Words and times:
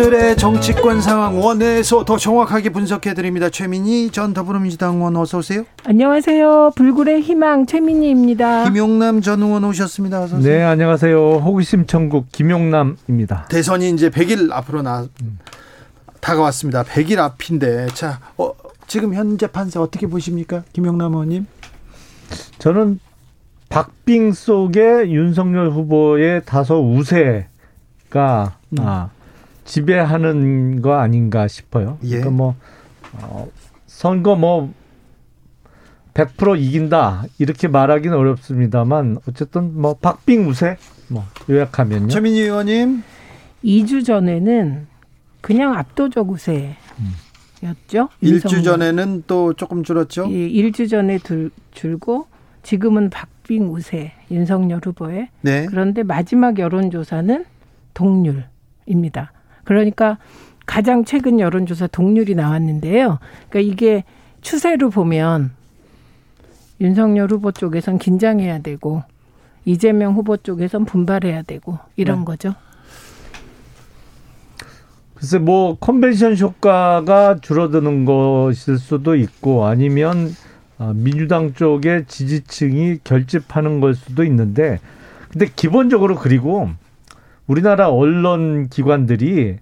오늘의 0.00 0.38
정치권 0.38 1.02
상황 1.02 1.38
원에서 1.42 2.06
더 2.06 2.16
정확하게 2.16 2.70
분석해 2.70 3.12
드립니다. 3.12 3.50
최민희 3.50 4.10
전 4.12 4.32
더불어민주당 4.32 4.94
의원 4.96 5.14
어서 5.14 5.38
오세요. 5.38 5.64
안녕하세요. 5.84 6.72
불굴의 6.74 7.20
희망 7.20 7.66
최민희입니다. 7.66 8.64
김용남 8.64 9.20
전 9.20 9.42
의원 9.42 9.62
오셨습니다. 9.62 10.22
어서 10.22 10.38
오세요. 10.38 10.56
네, 10.56 10.62
안녕하세요. 10.62 11.40
호기심 11.44 11.86
천국 11.86 12.32
김용남입니다. 12.32 13.48
대선이 13.50 13.90
이제 13.90 14.08
100일 14.08 14.50
앞으로 14.52 14.80
나 14.80 15.06
다가왔습니다. 16.20 16.82
100일 16.84 17.18
앞인데 17.18 17.88
자, 17.88 18.20
어, 18.38 18.52
지금 18.86 19.12
현재 19.12 19.48
판세 19.48 19.78
어떻게 19.78 20.06
보십니까? 20.06 20.62
김용남 20.72 21.12
의원님. 21.12 21.46
저는 22.58 23.00
박빙 23.68 24.32
속에 24.32 25.10
윤석열 25.10 25.68
후보의 25.68 26.46
다소 26.46 26.90
우세가 26.90 28.56
음. 28.70 28.78
아, 28.78 29.10
지배하는 29.70 30.82
거 30.82 30.94
아닌가 30.94 31.46
싶어요. 31.46 31.98
예. 32.02 32.08
그러니까 32.08 32.30
뭐 32.30 32.56
어, 33.12 33.48
선거 33.86 34.34
뭐 34.34 34.72
100% 36.12 36.60
이긴다 36.60 37.24
이렇게 37.38 37.68
말하기는 37.68 38.16
어렵습니다만 38.16 39.18
어쨌든 39.28 39.80
뭐 39.80 39.94
박빙 39.94 40.48
우세 40.48 40.76
뭐 41.08 41.24
요약하면요. 41.48 42.08
최민희 42.08 42.40
의원님. 42.40 43.02
2주 43.64 44.04
전에는 44.04 44.88
그냥 45.40 45.74
압도적 45.74 46.28
우세였죠. 46.28 46.74
일주 48.20 48.56
윤석열. 48.56 48.62
전에는 48.64 49.24
또 49.28 49.52
조금 49.54 49.84
줄었죠. 49.84 50.26
예, 50.30 50.48
1주 50.48 50.90
전에 50.90 51.18
들, 51.18 51.50
줄고 51.70 52.26
지금은 52.64 53.10
박빙 53.10 53.72
우세 53.72 54.12
윤석열 54.32 54.80
후보의 54.84 55.28
네. 55.42 55.66
그런데 55.66 56.02
마지막 56.02 56.58
여론조사는 56.58 57.44
동률입니다. 57.94 59.32
그러니까 59.64 60.18
가장 60.66 61.04
최근 61.04 61.40
여론조사 61.40 61.88
동률이 61.88 62.34
나왔는데요. 62.34 63.18
그러니까 63.48 63.72
이게 63.72 64.04
추세로 64.40 64.90
보면 64.90 65.50
윤석열 66.80 67.30
후보 67.30 67.52
쪽에선 67.52 67.98
긴장해야 67.98 68.60
되고 68.60 69.02
이재명 69.64 70.14
후보 70.14 70.36
쪽에선 70.36 70.84
분발해야 70.84 71.42
되고 71.42 71.78
이런 71.96 72.20
네. 72.20 72.24
거죠. 72.24 72.54
글쎄 75.14 75.38
뭐 75.38 75.76
컨벤션 75.78 76.36
효과가 76.38 77.40
줄어드는 77.42 78.06
것일 78.06 78.78
수도 78.78 79.16
있고 79.16 79.66
아니면 79.66 80.34
아, 80.78 80.94
민주당 80.94 81.52
쪽의 81.52 82.06
지지층이 82.06 83.00
결집하는 83.04 83.80
걸 83.80 83.94
수도 83.94 84.24
있는데 84.24 84.80
근데 85.30 85.46
기본적으로 85.54 86.16
그리고 86.16 86.70
우리나라 87.50 87.90
언론 87.90 88.68
기관들이 88.68 89.56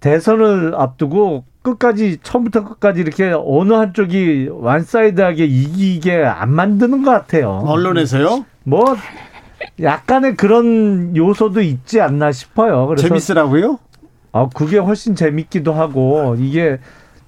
대선을 0.00 0.74
앞두고 0.76 1.44
끝까지 1.62 2.18
처음부터 2.22 2.64
끝까지 2.64 3.00
이렇게 3.00 3.32
어느 3.34 3.72
한쪽이 3.72 4.50
완사이드하게 4.52 5.46
이기게 5.46 6.24
안 6.24 6.52
만드는 6.52 7.02
것 7.02 7.10
같아요. 7.10 7.62
언론에서요? 7.64 8.44
뭐 8.64 8.84
약간의 9.80 10.36
그런 10.36 11.16
요소도 11.16 11.62
있지 11.62 12.02
않나 12.02 12.32
싶어요. 12.32 12.86
그래서 12.86 13.08
재밌으라고요? 13.08 13.78
아, 14.32 14.48
그게 14.54 14.76
훨씬 14.76 15.14
재밌기도 15.14 15.72
하고, 15.72 16.36
이게 16.38 16.80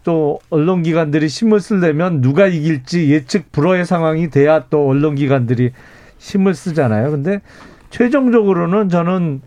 또 0.02 0.38
언론기관들이 0.50 1.28
힘을 1.28 1.60
쓰려면 1.60 2.20
누가 2.20 2.46
이길지 2.46 3.10
예측 3.10 3.52
불허의 3.52 3.86
상황이 3.86 4.28
돼야 4.28 4.64
또 4.68 4.86
언론기관들이 4.86 5.72
힘을 6.18 6.54
쓰잖아요. 6.54 7.10
근데 7.10 7.40
최종적으로는 7.88 8.90
저는 8.90 9.40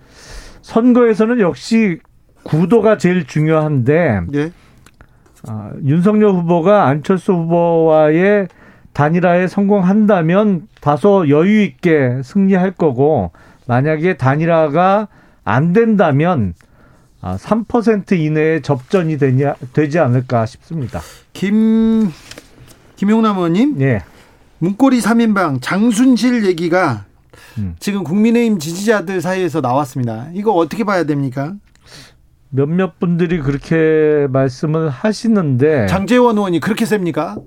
선거에서는 0.68 1.40
역시 1.40 2.00
구도가 2.44 2.98
제일 2.98 3.26
중요한데, 3.26 4.22
예. 4.34 4.52
아, 5.48 5.72
윤석열 5.86 6.32
후보가 6.32 6.88
안철수 6.88 7.32
후보와의 7.32 8.50
단일화에 8.92 9.48
성공한다면 9.48 10.68
다소 10.82 11.30
여유 11.30 11.62
있게 11.62 12.22
승리할 12.22 12.72
거고 12.72 13.32
만약에 13.66 14.18
단일화가 14.18 15.08
안 15.46 15.72
된다면 15.72 16.54
아, 17.22 17.38
3% 17.38 18.20
이내의 18.20 18.62
접전이 18.62 19.18
되냐, 19.18 19.56
되지 19.72 20.00
않을까 20.00 20.46
싶습니다. 20.46 21.00
김 21.32 22.12
김용남 22.98 23.38
의원님 23.38 23.80
예. 23.82 24.02
문고리 24.60 25.00
3인방 25.00 25.60
장순실 25.62 26.46
얘기가 26.46 27.07
음. 27.58 27.76
지금 27.80 28.04
국민의힘 28.04 28.60
지지자들 28.60 29.22
사이에서 29.22 29.62
나왔습니다. 29.62 30.30
이거 30.34 30.52
어떻게 30.52 30.84
봐야 30.84 31.04
됩니까? 31.04 31.56
몇몇 32.50 33.00
분들이 33.00 33.40
그렇게 33.40 34.28
말씀을 34.30 34.90
하시는데 34.90 35.88
장재원 35.88 36.38
의원이 36.38 36.60
그렇게 36.60 36.86
셉니까? 36.86 37.38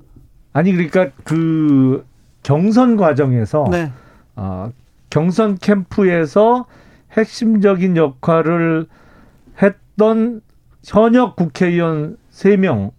아니 0.52 0.72
그러니까 0.72 1.08
그 1.24 2.04
경선 2.42 2.96
과정에서 2.96 3.68
네. 3.70 3.92
아, 4.36 4.70
경선 5.10 5.58
캠프에서 5.58 6.66
핵심적인 7.12 7.96
역할을 7.96 8.86
했던 9.62 10.40
현역 10.84 11.36
국회의원 11.36 12.16
3명을 12.32 12.92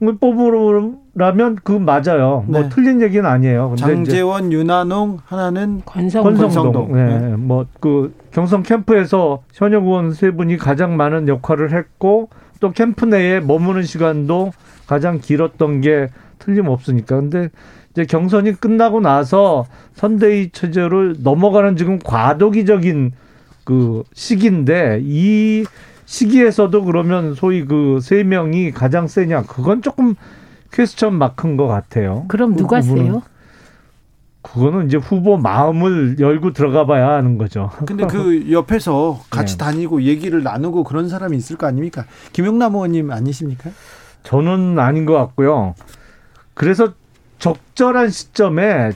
뽑으라면 0.00 1.58
그 1.64 1.72
맞아요. 1.72 2.44
뭐 2.46 2.62
네. 2.62 2.68
틀린 2.68 3.02
얘기는 3.02 3.24
아니에요. 3.24 3.70
근데 3.70 3.82
장재원, 3.82 4.52
윤한홍 4.52 5.18
하나는 5.24 5.82
권성 5.84 6.22
권성동. 6.22 6.72
권성동. 6.72 6.92
네. 6.92 7.36
뭐그 7.36 8.14
경선 8.30 8.62
캠프에서 8.62 9.42
현역 9.52 9.84
의원 9.84 10.12
세 10.12 10.30
분이 10.30 10.56
가장 10.56 10.96
많은 10.96 11.26
역할을 11.26 11.72
했고 11.72 12.28
또 12.60 12.70
캠프 12.70 13.04
내에 13.04 13.40
머무는 13.40 13.82
시간도 13.82 14.52
가장 14.86 15.20
길었던 15.20 15.80
게 15.80 16.08
틀림없으니까. 16.38 17.16
근데 17.16 17.48
이제 17.90 18.04
경선이 18.04 18.52
끝나고 18.60 19.00
나서 19.00 19.66
선대위 19.94 20.50
체제로 20.50 21.14
넘어가는 21.18 21.76
지금 21.76 21.98
과도기적인 21.98 23.12
그 23.64 24.04
시기인데 24.14 25.00
이 25.02 25.64
시기에서도 26.12 26.84
그러면 26.84 27.34
소위 27.34 27.66
그 27.66 27.98
세 28.00 28.22
명이 28.24 28.70
가장 28.72 29.06
세냐 29.08 29.42
그건 29.42 29.82
조금 29.82 30.14
퀘스천 30.72 31.14
마크인 31.14 31.56
것 31.58 31.66
같아요. 31.66 32.24
그럼 32.28 32.52
그 32.54 32.62
누가 32.62 32.80
부분은. 32.80 33.04
세요? 33.04 33.22
그거는 34.40 34.86
이제 34.86 34.96
후보 34.96 35.36
마음을 35.36 36.16
열고 36.18 36.54
들어가 36.54 36.86
봐야 36.86 37.10
하는 37.10 37.36
거죠. 37.36 37.70
근데 37.84 38.06
그 38.06 38.50
옆에서 38.50 39.20
같이 39.28 39.58
네. 39.58 39.64
다니고 39.64 40.02
얘기를 40.02 40.42
나누고 40.42 40.84
그런 40.84 41.10
사람이 41.10 41.36
있을 41.36 41.56
거 41.56 41.66
아닙니까? 41.66 42.06
김용남 42.32 42.74
의원님 42.74 43.10
아니십니까? 43.10 43.70
저는 44.22 44.78
아닌 44.78 45.04
것 45.04 45.12
같고요. 45.14 45.74
그래서 46.54 46.94
적절한 47.38 48.08
시점에 48.08 48.92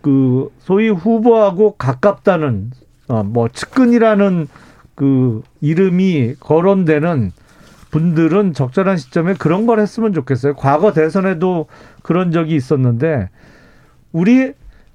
그 0.00 0.50
소위 0.58 0.88
후보하고 0.88 1.76
가깝다는 1.76 2.72
어, 3.08 3.22
뭐 3.22 3.48
측근이라는 3.48 4.48
그 5.02 5.42
이름이 5.60 6.36
거론되는 6.38 7.32
분들은 7.90 8.52
적절한 8.52 8.98
시점에 8.98 9.34
그런 9.34 9.66
걸 9.66 9.80
했으면 9.80 10.12
좋겠어요. 10.12 10.54
과거 10.54 10.92
대선에도 10.92 11.66
그런 12.04 12.30
적이 12.30 12.54
있었는데 12.54 13.28
우리 14.12 14.52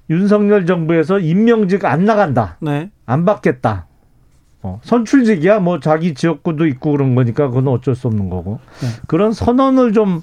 윤석열 0.08 0.64
정부에서 0.64 1.18
임명직 1.18 1.84
안 1.84 2.06
나간다. 2.06 2.56
네. 2.60 2.90
안 3.04 3.26
받겠다. 3.26 3.84
어, 4.62 4.80
선출직이야 4.82 5.58
뭐 5.58 5.78
자기 5.78 6.14
지역구도 6.14 6.66
있고 6.68 6.92
그런 6.92 7.14
거니까 7.14 7.48
그건 7.48 7.68
어쩔 7.68 7.94
수 7.94 8.06
없는 8.06 8.30
거고 8.30 8.60
네. 8.80 8.88
그런 9.08 9.34
선언을 9.34 9.92
좀 9.92 10.22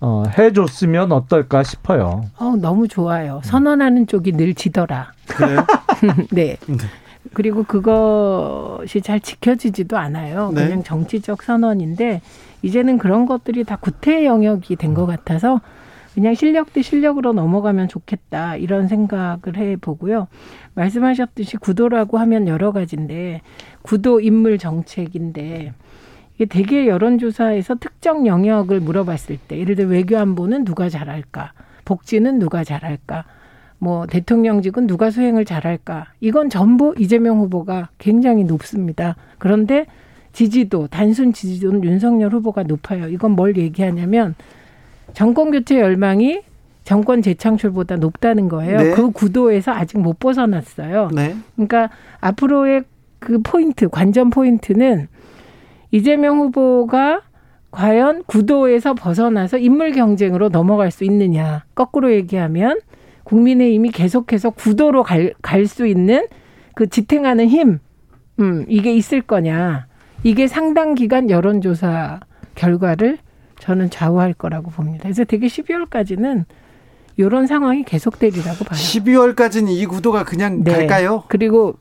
어, 0.00 0.22
해줬으면 0.38 1.12
어떨까 1.12 1.62
싶어요. 1.62 2.24
어, 2.38 2.56
너무 2.56 2.88
좋아요. 2.88 3.42
선언하는 3.44 4.06
쪽이 4.06 4.32
늘 4.32 4.54
지더라. 4.54 5.12
그래요? 5.26 5.66
네. 6.32 6.56
네. 6.66 6.76
그리고 7.36 7.64
그것이 7.64 9.02
잘 9.02 9.20
지켜지지도 9.20 9.98
않아요. 9.98 10.52
네. 10.54 10.64
그냥 10.64 10.82
정치적 10.82 11.42
선언인데 11.42 12.22
이제는 12.62 12.96
그런 12.96 13.26
것들이 13.26 13.64
다 13.64 13.76
구태 13.76 14.24
영역이 14.24 14.76
된 14.76 14.94
것 14.94 15.04
같아서 15.04 15.60
그냥 16.14 16.32
실력 16.32 16.72
대 16.72 16.80
실력으로 16.80 17.34
넘어가면 17.34 17.88
좋겠다 17.88 18.56
이런 18.56 18.88
생각을 18.88 19.58
해 19.58 19.76
보고요. 19.76 20.28
말씀하셨듯이 20.72 21.58
구도라고 21.58 22.16
하면 22.16 22.48
여러 22.48 22.72
가지인데 22.72 23.42
구도 23.82 24.18
인물 24.20 24.56
정책인데 24.56 25.74
이게 26.36 26.46
대개 26.46 26.86
여론조사에서 26.86 27.74
특정 27.74 28.26
영역을 28.26 28.80
물어봤을 28.80 29.36
때 29.46 29.58
예를 29.58 29.74
들어 29.76 29.88
외교안보는 29.90 30.64
누가 30.64 30.88
잘할까, 30.88 31.52
복지는 31.84 32.38
누가 32.38 32.64
잘할까, 32.64 33.24
뭐 33.78 34.06
대통령직은 34.06 34.86
누가 34.86 35.10
수행을 35.10 35.44
잘할까 35.44 36.06
이건 36.20 36.48
전부 36.48 36.94
이재명 36.98 37.38
후보가 37.40 37.90
굉장히 37.98 38.44
높습니다. 38.44 39.16
그런데 39.38 39.86
지지도 40.32 40.86
단순 40.88 41.32
지지도는 41.32 41.84
윤석열 41.84 42.32
후보가 42.32 42.64
높아요. 42.64 43.08
이건 43.08 43.32
뭘 43.32 43.56
얘기하냐면 43.56 44.34
정권 45.14 45.50
교체 45.50 45.80
열망이 45.80 46.42
정권 46.84 47.20
재창출보다 47.20 47.96
높다는 47.96 48.48
거예요. 48.48 48.78
네. 48.78 48.90
그 48.92 49.10
구도에서 49.10 49.72
아직 49.72 49.98
못 49.98 50.18
벗어났어요. 50.18 51.10
네. 51.12 51.34
그러니까 51.54 51.90
앞으로의 52.20 52.84
그 53.18 53.40
포인트, 53.42 53.88
관전 53.88 54.30
포인트는 54.30 55.08
이재명 55.90 56.38
후보가 56.38 57.22
과연 57.70 58.22
구도에서 58.26 58.94
벗어나서 58.94 59.58
인물 59.58 59.92
경쟁으로 59.92 60.48
넘어갈 60.48 60.90
수 60.90 61.04
있느냐. 61.04 61.64
거꾸로 61.74 62.12
얘기하면 62.12 62.78
국민의힘이 63.26 63.90
계속해서 63.90 64.50
구도로 64.50 65.02
갈 65.02 65.66
수 65.66 65.86
있는 65.86 66.26
그 66.74 66.88
지탱하는 66.88 67.48
힘, 67.48 67.80
음, 68.38 68.64
이게 68.68 68.94
있을 68.94 69.22
거냐. 69.22 69.86
이게 70.22 70.46
상당 70.46 70.94
기간 70.94 71.28
여론조사 71.30 72.20
결과를 72.54 73.18
저는 73.58 73.90
좌우할 73.90 74.32
거라고 74.34 74.70
봅니다. 74.70 75.04
그래서 75.04 75.24
되게 75.24 75.46
12월까지는 75.46 76.44
이런 77.16 77.46
상황이 77.46 77.82
계속되리라고 77.84 78.64
봐요. 78.64 78.78
12월까지는 78.78 79.70
이 79.70 79.86
구도가 79.86 80.24
그냥 80.24 80.62
네. 80.62 80.72
갈까요? 80.72 81.24
그리고 81.28 81.76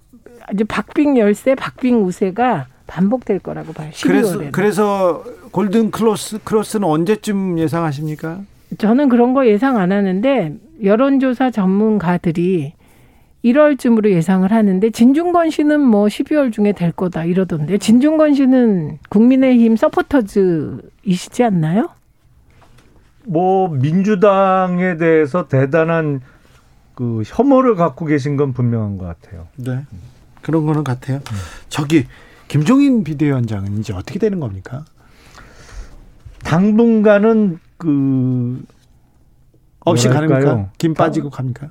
이제 0.54 0.64
박빙 0.64 1.18
열세, 1.18 1.56
박빙 1.56 2.06
우세가 2.06 2.68
반복될 2.88 3.40
거라고 3.40 3.74
봐요. 3.74 3.90
12월에. 3.92 4.52
그래서 4.52 4.52
그래서 4.52 5.24
golden 5.52 5.92
cross 5.92 6.40
cross는 6.44 6.88
언제쯤 6.88 7.60
예상하십니까? 7.60 8.40
저는 8.78 9.10
그런 9.10 9.34
거 9.34 9.46
예상 9.48 9.78
안 9.78 9.92
하는데 9.92 10.56
여론조사 10.84 11.52
전문가들이 11.52 12.74
1월쯤으로 13.44 14.10
예상을 14.10 14.52
하는데 14.52 14.90
진중권 14.90 15.52
씨는 15.52 15.80
뭐 15.80 16.08
12월 16.08 16.52
중에 16.52 16.72
될 16.72 16.92
거다 16.92 17.26
이러던데 17.26 17.78
진중권 17.78 18.34
씨는 18.34 18.98
국민의힘 19.10 19.76
서포터즈이시지 19.76 21.44
않나요? 21.44 21.90
뭐 23.26 23.68
민주당에 23.70 24.98
대해서 24.98 25.48
대단한 25.48 26.22
그 26.96 27.24
혐오를 27.26 27.76
갖고 27.76 28.06
계신 28.06 28.38
건 28.38 28.54
분명한 28.54 28.98
것 28.98 29.06
같아요. 29.06 29.48
네. 29.58 29.84
그런 30.42 30.66
거는 30.66 30.84
같아요. 30.84 31.18
음. 31.18 31.36
저기 31.70 32.06
김종인 32.48 33.04
비대위원장은 33.04 33.80
이제 33.80 33.94
어떻게 33.94 34.20
되는 34.20 34.40
겁니까? 34.40 34.86
당분간은 36.44 37.60
그 37.78 38.64
없이 39.86 40.10
가는가? 40.10 40.72
김 40.78 40.94
빠지고 40.94 41.30
갑니까? 41.30 41.70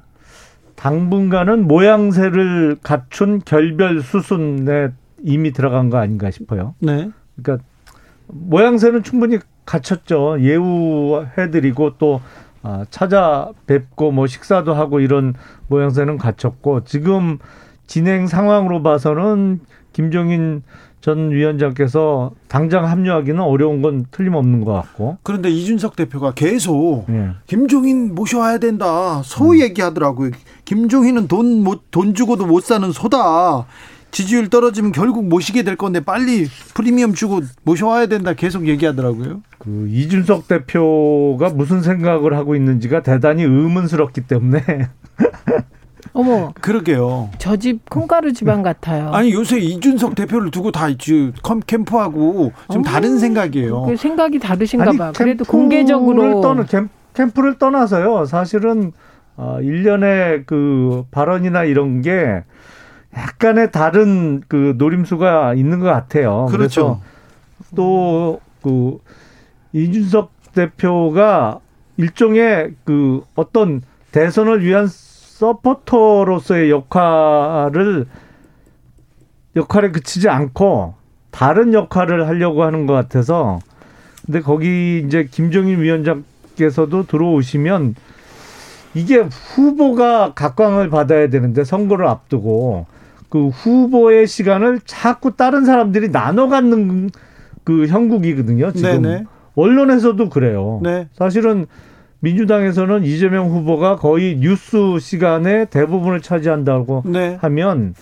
당분간은 0.77 1.67
모양새를 1.69 2.77
갖춘 2.83 3.41
결별 3.45 4.03
수순에 4.03 4.89
이미 5.23 5.53
들어간 5.53 5.91
거 5.91 5.99
아닌가 5.99 6.31
싶어요. 6.31 6.75
네. 6.79 7.11
그러니까 7.37 7.65
모양새는 8.29 9.03
충분히 9.03 9.39
갖췄죠. 9.65 10.39
예우해드리고 10.41 11.99
또 11.99 12.21
아, 12.63 12.85
찾아뵙고 12.91 14.11
뭐 14.11 14.27
식사도 14.27 14.75
하고 14.75 15.01
이런 15.01 15.35
모양새는 15.69 16.17
갖췄고 16.19 16.85
지금 16.85 17.39
진행 17.87 18.27
상황으로 18.27 18.83
봐서는 18.83 19.61
김종인 19.93 20.63
전 21.05 21.33
위원장께서 21.33 22.31
당장 22.49 22.87
합류하기는 22.87 23.39
어려운 23.39 23.83
건 23.83 24.06
틀림없는 24.11 24.65
것 24.65 24.73
같고. 24.73 25.19
그런데 25.23 25.51
이준석 25.51 25.97
대표가 25.97 26.33
계속 26.33 27.05
네. 27.09 27.29
김종인 27.47 28.15
모셔와야 28.15 28.56
된다. 28.56 29.21
소 29.23 29.51
음. 29.51 29.61
얘기하더라고요. 29.61 30.31
김종인은 30.65 31.29
돈 31.29 31.62
못, 31.62 31.91
돈 31.91 32.15
주고도 32.15 32.47
못 32.47 32.65
사는 32.65 32.91
소다. 32.91 33.67
지지율 34.12 34.49
떨어지면 34.49 34.93
결국 34.93 35.29
모시게 35.29 35.62
될 35.62 35.77
건데 35.77 36.01
빨리 36.01 36.47
프리미엄 36.73 37.12
주고 37.12 37.43
모셔와야 37.65 38.06
된다 38.06 38.33
계속 38.33 38.67
얘기하더라고요. 38.67 39.43
그 39.59 39.87
이준석 39.91 40.49
대표가 40.49 41.51
무슨 41.51 41.83
생각을 41.83 42.33
하고 42.33 42.56
있는지가 42.56 43.03
대단히 43.03 43.43
의문스럽기 43.43 44.23
때문에 44.23 44.62
어머. 46.15 46.53
그러게요. 46.61 47.31
저 47.39 47.57
집 47.57 47.89
콩가루 47.91 48.33
집안 48.33 48.63
같아요. 48.63 49.11
아니 49.13 49.33
요새 49.33 49.59
이준석 49.59 50.15
대표를 50.15 50.51
두고 50.51 50.71
다 50.71 50.87
캠프하고 51.67 52.53
좀 52.73 52.81
어, 52.81 52.85
다른 52.85 53.19
생각이에요. 53.19 53.83
그 53.83 53.97
생각이 53.97 54.39
다르신가 54.39 54.89
아니, 54.91 54.99
봐. 54.99 55.13
그래도 55.15 55.45
공개적으로 55.45 56.41
떠나 56.41 56.65
캠프를 57.15 57.59
떠나서요. 57.59 58.25
사실은 58.27 58.93
어, 59.37 59.59
일련의 59.61 60.45
그 60.47 61.05
발언이나 61.11 61.65
이런 61.65 62.01
게 62.03 62.45
약간의 63.17 63.73
다른 63.73 64.43
그 64.47 64.75
노림수가 64.79 65.55
있는 65.55 65.81
것 65.81 65.87
같아요. 65.87 66.47
그렇죠. 66.51 67.01
또그 67.75 68.99
이준석 69.73 70.31
대표가 70.55 71.61
일종의 71.97 72.75
그 72.85 73.23
어떤 73.35 73.83
대선을 74.13 74.65
위한 74.65 74.87
서포터로서의 75.35 76.71
역할을 76.71 78.07
역할에 79.57 79.91
그치지 79.91 80.29
않고 80.29 80.95
다른 81.33 81.75
역할을 81.75 82.29
하려고 82.29 82.63
하는 82.63 82.87
것 82.87 82.93
같아서 82.93 83.59
근데 84.25 84.41
거기 84.41 85.03
이제 85.05 85.27
김정인 85.29 85.81
위원장께서도 85.81 87.07
들어오시면 87.07 87.97
이게 88.95 89.19
후보가 89.19 90.35
각광을 90.35 90.89
받아야 90.89 91.29
되는데 91.29 91.65
선거를 91.65 92.07
앞두고 92.07 92.87
그 93.29 93.49
후보의 93.49 94.29
시간을 94.29 94.81
자꾸 94.87 95.37
다른 95.37 95.65
사람들이 95.65 96.13
나눠 96.13 96.49
갖는 96.49 97.11
그 97.65 97.89
형국이거든요. 97.89 98.71
지금 98.73 99.03
네네. 99.03 99.25
언론에서도 99.57 100.29
그래요. 100.29 100.81
네. 100.85 101.09
사실은 101.13 101.67
민주당에서는 102.25 103.05
이재명 103.05 103.50
후보가 103.50 103.97
거의 103.97 104.37
뉴스 104.38 104.99
시간에 104.99 105.67
대부분을 105.67 106.23
차지한다고 106.23 107.03
네. 107.06 107.38
하면 107.43 107.94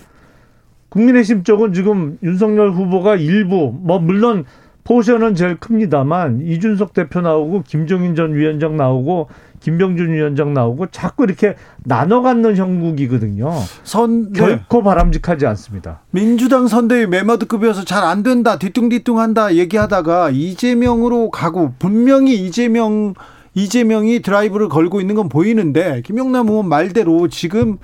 국민의힘 0.90 1.42
쪽은 1.42 1.73
지금 1.73 2.18
윤석열 2.23 2.70
후보가 2.70 3.16
일부 3.16 3.75
뭐 3.76 3.99
물론 3.99 4.44
포션은 4.85 5.35
제일 5.35 5.56
큽니다만 5.56 6.40
이준석 6.42 6.92
대표 6.92 7.20
나오고 7.20 7.62
김종인 7.66 8.14
전 8.14 8.35
위원장 8.35 8.76
나오고 8.76 9.28
김병준 9.61 10.12
위원장 10.12 10.54
나오고 10.54 10.88
자꾸 10.88 11.23
이렇게 11.23 11.54
나눠 11.85 12.20
갖는 12.20 12.56
형국이거든요. 12.56 13.49
선 13.85 14.32
네. 14.32 14.40
결코 14.40 14.82
바람직하지 14.82 15.47
않습니다. 15.47 16.00
민주당 16.11 16.66
선대위 16.66 17.06
메머드급이어서 17.06 17.85
잘 17.85 18.02
안 18.02 18.25
된다 18.25 18.58
뒤뚱뒤뚱한다 18.58 19.54
얘기하다가 19.54 20.30
이재명으로 20.30 21.30
가고 21.30 21.73
분명히 21.78 22.35
이재명 22.35 23.14
이재명이 23.54 24.21
드라이브를 24.21 24.68
걸고 24.68 25.00
있는 25.00 25.14
건 25.14 25.28
보이는데 25.28 26.02
김용남 26.02 26.49
의원 26.49 26.68
말대로 26.68 27.28
지금 27.28 27.78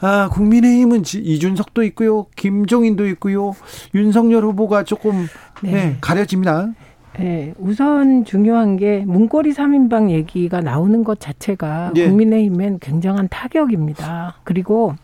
아, 0.00 0.28
국민의힘은 0.32 1.02
이준석도 1.06 1.84
있고요. 1.84 2.26
김종인도 2.34 3.06
있고요. 3.08 3.54
윤석열 3.94 4.44
후보가 4.44 4.82
조금 4.82 5.26
네. 5.62 5.70
네, 5.70 5.96
가려집니다. 6.00 6.72
네, 7.18 7.54
우선 7.58 8.24
중요한 8.24 8.76
게 8.76 9.04
문고리 9.06 9.52
3인방 9.52 10.10
얘기가 10.10 10.60
나오는 10.60 11.04
것 11.04 11.20
자체가 11.20 11.92
네. 11.94 12.08
국민의힘엔 12.08 12.78
굉장한 12.80 13.28
타격입니다. 13.30 14.40
그리고 14.44 14.94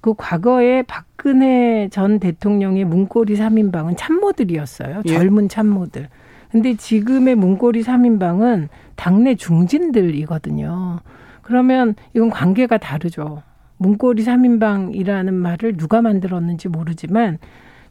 그 0.00 0.14
과거에 0.14 0.82
박근혜 0.82 1.88
전 1.90 2.18
대통령의 2.18 2.84
문고리 2.84 3.34
3인방은 3.36 3.94
참모들이었어요. 3.96 5.02
예. 5.06 5.08
젊은 5.08 5.48
참모들. 5.48 6.08
근데 6.50 6.76
지금의 6.76 7.34
문고리 7.34 7.82
3인방은 7.82 8.68
당내 8.98 9.36
중진들이거든요. 9.36 10.98
그러면 11.42 11.94
이건 12.14 12.30
관계가 12.30 12.78
다르죠. 12.78 13.42
문고리 13.78 14.24
3인방이라는 14.24 15.32
말을 15.32 15.76
누가 15.76 16.02
만들었는지 16.02 16.68
모르지만 16.68 17.38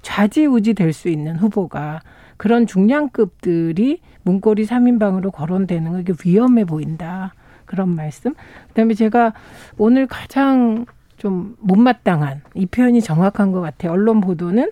좌지우지 0.01 0.73
될 0.73 0.91
수 0.91 1.07
있는 1.07 1.37
후보가 1.37 2.01
그런 2.35 2.67
중량급들이 2.67 4.01
문고리 4.23 4.65
3인방으로 4.65 5.31
거론되는 5.31 6.03
게 6.03 6.13
위험해 6.25 6.65
보인다. 6.65 7.33
그런 7.65 7.95
말씀. 7.95 8.33
그다음에 8.67 8.93
제가 8.93 9.33
오늘 9.77 10.07
가장 10.07 10.85
좀 11.17 11.55
못마땅한 11.61 12.41
이 12.53 12.65
표현이 12.65 13.01
정확한 13.01 13.53
것 13.53 13.61
같아요. 13.61 13.93
언론 13.93 14.19
보도는 14.19 14.71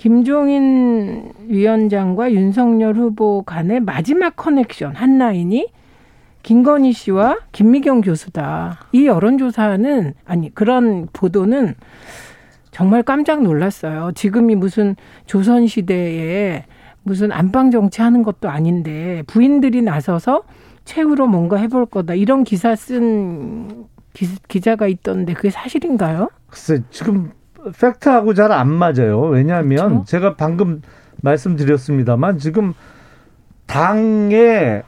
김종인 0.00 1.30
위원장과 1.46 2.32
윤석열 2.32 2.96
후보 2.96 3.42
간의 3.42 3.80
마지막 3.80 4.34
커넥션 4.34 4.96
한 4.96 5.18
라인이 5.18 5.68
김건희 6.42 6.94
씨와 6.94 7.36
김미경 7.52 8.00
교수다. 8.00 8.78
이 8.92 9.06
여론조사는 9.06 10.14
아니 10.24 10.54
그런 10.54 11.06
보도는 11.12 11.74
정말 12.70 13.02
깜짝 13.02 13.42
놀랐어요. 13.42 14.12
지금이 14.14 14.54
무슨 14.54 14.96
조선 15.26 15.66
시대에 15.66 16.64
무슨 17.02 17.30
안방 17.30 17.70
정치하는 17.70 18.22
것도 18.22 18.48
아닌데 18.48 19.22
부인들이 19.26 19.82
나서서 19.82 20.44
최후로 20.86 21.26
뭔가 21.26 21.58
해볼 21.58 21.84
거다 21.84 22.14
이런 22.14 22.44
기사 22.44 22.74
쓴 22.74 23.84
기, 24.14 24.62
자가 24.62 24.86
있던데 24.86 25.34
그게 25.34 25.50
사실인가요? 25.50 26.30
글쎄 26.46 26.82
지금 26.88 27.32
팩트하고 27.78 28.34
잘 28.34 28.52
안 28.52 28.68
맞아요. 28.68 29.20
왜냐하면 29.20 29.88
그렇죠? 29.88 30.04
제가 30.06 30.34
방금 30.34 30.82
말씀드렸습니다만 31.22 32.38
지금 32.38 32.74
당의 33.66 34.82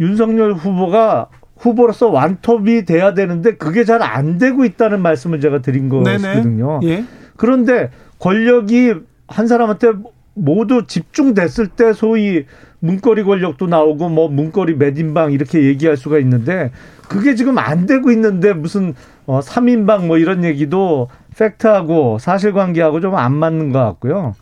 윤석열 0.00 0.52
후보가 0.54 1.28
후보로서 1.58 2.08
완톱이 2.08 2.84
돼야 2.84 3.14
되는데 3.14 3.56
그게 3.56 3.84
잘 3.84 4.02
안 4.02 4.38
되고 4.38 4.64
있다는 4.64 5.00
말씀을 5.00 5.40
제가 5.40 5.60
드린 5.62 5.88
거거든요. 5.88 6.80
예. 6.84 7.04
그런데 7.36 7.90
권력이 8.18 8.94
한 9.28 9.46
사람한테 9.46 9.92
모두 10.34 10.86
집중됐을 10.86 11.68
때 11.68 11.92
소위 11.92 12.46
문거리 12.80 13.22
권력도 13.22 13.66
나오고 13.66 14.08
뭐 14.08 14.28
문거리 14.28 14.74
매진방 14.74 15.32
이렇게 15.32 15.62
얘기할 15.64 15.96
수가 15.96 16.18
있는데 16.18 16.72
그게 17.08 17.34
지금 17.34 17.58
안 17.58 17.86
되고 17.86 18.10
있는데 18.10 18.52
무슨 18.54 18.94
어 19.26 19.40
3인방 19.40 20.06
뭐 20.06 20.18
이런 20.18 20.44
얘기도 20.44 21.08
팩트하고 21.36 22.18
사실관계하고 22.18 23.00
좀 23.00 23.14
안 23.14 23.32
맞는 23.34 23.72
것 23.72 23.78
같고요. 23.78 24.34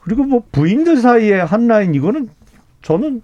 그리고 0.00 0.24
뭐 0.24 0.42
부인들 0.50 0.96
사이에 0.96 1.40
한 1.40 1.68
라인 1.68 1.94
이거는 1.94 2.28
저는 2.82 3.22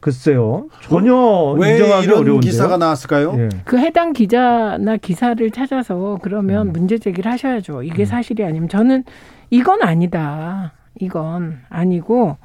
글쎄요 0.00 0.66
전혀 0.82 1.12
인정하기 1.58 2.04
이런 2.04 2.18
어려운데요. 2.20 2.40
기사가 2.40 2.76
나왔을까요? 2.78 3.34
예. 3.38 3.48
그 3.64 3.78
해당 3.78 4.12
기자나 4.12 4.96
기사를 4.96 5.50
찾아서 5.50 6.18
그러면 6.22 6.68
음. 6.68 6.72
문제 6.72 6.98
제기를 6.98 7.30
하셔야죠. 7.30 7.82
이게 7.82 8.04
음. 8.04 8.06
사실이 8.06 8.44
아니면 8.44 8.68
저는 8.68 9.04
이건 9.50 9.82
아니다. 9.82 10.72
이건 10.98 11.58
아니고 11.68 12.36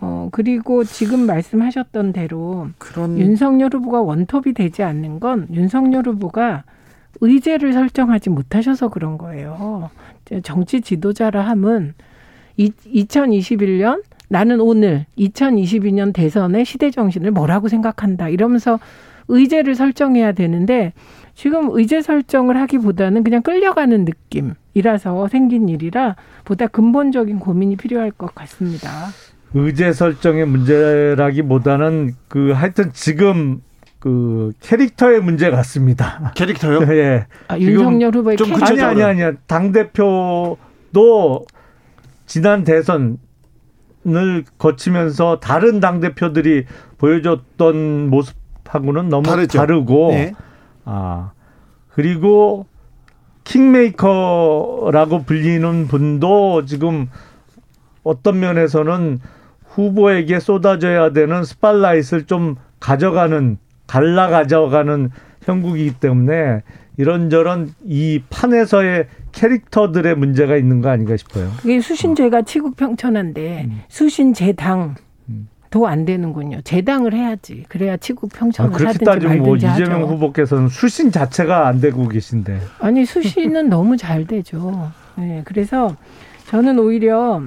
어 0.00 0.28
그리고 0.32 0.84
지금 0.84 1.20
말씀하셨던 1.26 2.12
대로 2.12 2.68
그런... 2.78 3.18
윤석열 3.18 3.70
후보가 3.72 4.02
원톱이 4.02 4.52
되지 4.54 4.82
않는 4.82 5.20
건 5.20 5.46
윤석열 5.52 6.06
후보가 6.06 6.64
의제를 7.20 7.72
설정하지 7.72 8.30
못하셔서 8.30 8.88
그런 8.88 9.18
거예요. 9.18 9.90
정치 10.42 10.80
지도자라 10.80 11.42
함은 11.42 11.94
2021년 12.58 14.02
나는 14.28 14.60
오늘 14.60 15.06
2022년 15.18 16.12
대선의 16.12 16.64
시대 16.64 16.90
정신을 16.90 17.30
뭐라고 17.30 17.68
생각한다 17.68 18.28
이러면서 18.28 18.80
의제를 19.28 19.74
설정해야 19.74 20.32
되는데 20.32 20.92
지금 21.34 21.68
의제 21.72 22.00
설정을 22.00 22.56
하기보다는 22.56 23.24
그냥 23.24 23.42
끌려가는 23.42 24.04
느낌이라서 24.04 25.28
생긴 25.28 25.68
일이라 25.68 26.16
보다 26.44 26.66
근본적인 26.66 27.38
고민이 27.38 27.76
필요할 27.76 28.10
것 28.12 28.34
같습니다. 28.34 28.88
의제 29.54 29.92
설정의 29.92 30.46
문제라기보다는 30.46 32.14
그 32.28 32.52
하여튼 32.52 32.90
지금 32.92 33.60
그 34.06 34.52
캐릭터의 34.60 35.20
문제 35.20 35.50
같습니다. 35.50 36.30
캐릭터요? 36.36 36.78
예. 36.94 37.26
아, 37.48 37.58
윤석열 37.58 38.14
후보의 38.14 38.36
좀 38.36 38.50
캐릭터. 38.50 38.66
아니 38.86 39.02
아니 39.02 39.02
아니 39.02 39.36
당 39.48 39.72
대표도 39.72 41.44
지난 42.24 42.62
대선 42.62 43.18
을 44.06 44.44
거치면서 44.58 45.40
다른 45.40 45.80
당 45.80 45.98
대표들이 45.98 46.66
보여줬던 46.98 48.08
모습하고는 48.08 49.08
너무 49.08 49.24
다르죠. 49.24 49.58
다르고 49.58 50.10
네. 50.12 50.32
아 50.84 51.32
그리고 51.88 52.66
킹메이커라고 53.42 55.24
불리는 55.24 55.88
분도 55.88 56.64
지금 56.64 57.08
어떤 58.04 58.38
면에서는 58.38 59.18
후보에게 59.64 60.38
쏟아져야 60.38 61.12
되는 61.12 61.42
spotlight를 61.42 62.26
좀 62.26 62.54
가져가는 62.78 63.58
갈라 63.86 64.28
가져가는 64.28 65.10
형국이기 65.42 65.94
때문에 66.00 66.62
이런저런 66.96 67.72
이 67.84 68.22
판에서의 68.30 69.06
캐릭터들의 69.32 70.16
문제가 70.16 70.56
있는 70.56 70.80
거 70.80 70.88
아닌가 70.88 71.16
싶어요. 71.16 71.50
그게 71.58 71.80
수신제가 71.80 72.42
치국평천한데 72.42 73.66
음. 73.68 73.82
수신제당 73.88 74.94
도안 75.70 76.04
되는군요. 76.04 76.60
재당을 76.62 77.12
해야지. 77.12 77.64
그래야 77.68 77.96
치국 77.96 78.32
평천을 78.32 78.72
아, 78.72 78.76
그렇게 78.76 79.04
따지면 79.04 79.38
뭐 79.40 79.56
이재명 79.56 80.02
하죠. 80.02 80.06
후보께서는 80.06 80.68
수신 80.68 81.10
자체가 81.10 81.66
안 81.66 81.80
되고 81.80 82.08
계신데. 82.08 82.60
아니 82.78 83.04
수신은 83.04 83.68
너무 83.68 83.96
잘 83.96 84.26
되죠. 84.26 84.90
네, 85.16 85.42
그래서 85.44 85.96
저는 86.48 86.78
오히려 86.78 87.42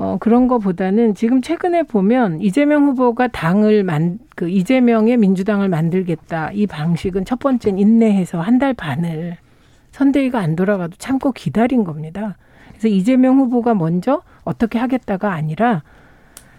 어, 0.00 0.16
그런 0.18 0.48
거보다는 0.48 1.14
지금 1.14 1.42
최근에 1.42 1.82
보면 1.82 2.40
이재명 2.40 2.84
후보가 2.86 3.28
당을 3.28 3.84
만, 3.84 4.18
그 4.34 4.48
이재명의 4.48 5.18
민주당을 5.18 5.68
만들겠다. 5.68 6.52
이 6.54 6.66
방식은 6.66 7.26
첫 7.26 7.38
번째는 7.38 7.78
인내해서 7.78 8.40
한 8.40 8.58
달 8.58 8.72
반을 8.72 9.36
선대위가 9.92 10.38
안 10.38 10.56
돌아가도 10.56 10.94
참고 10.98 11.32
기다린 11.32 11.84
겁니다. 11.84 12.36
그래서 12.70 12.88
이재명 12.88 13.38
후보가 13.40 13.74
먼저 13.74 14.22
어떻게 14.44 14.78
하겠다가 14.78 15.32
아니라 15.34 15.82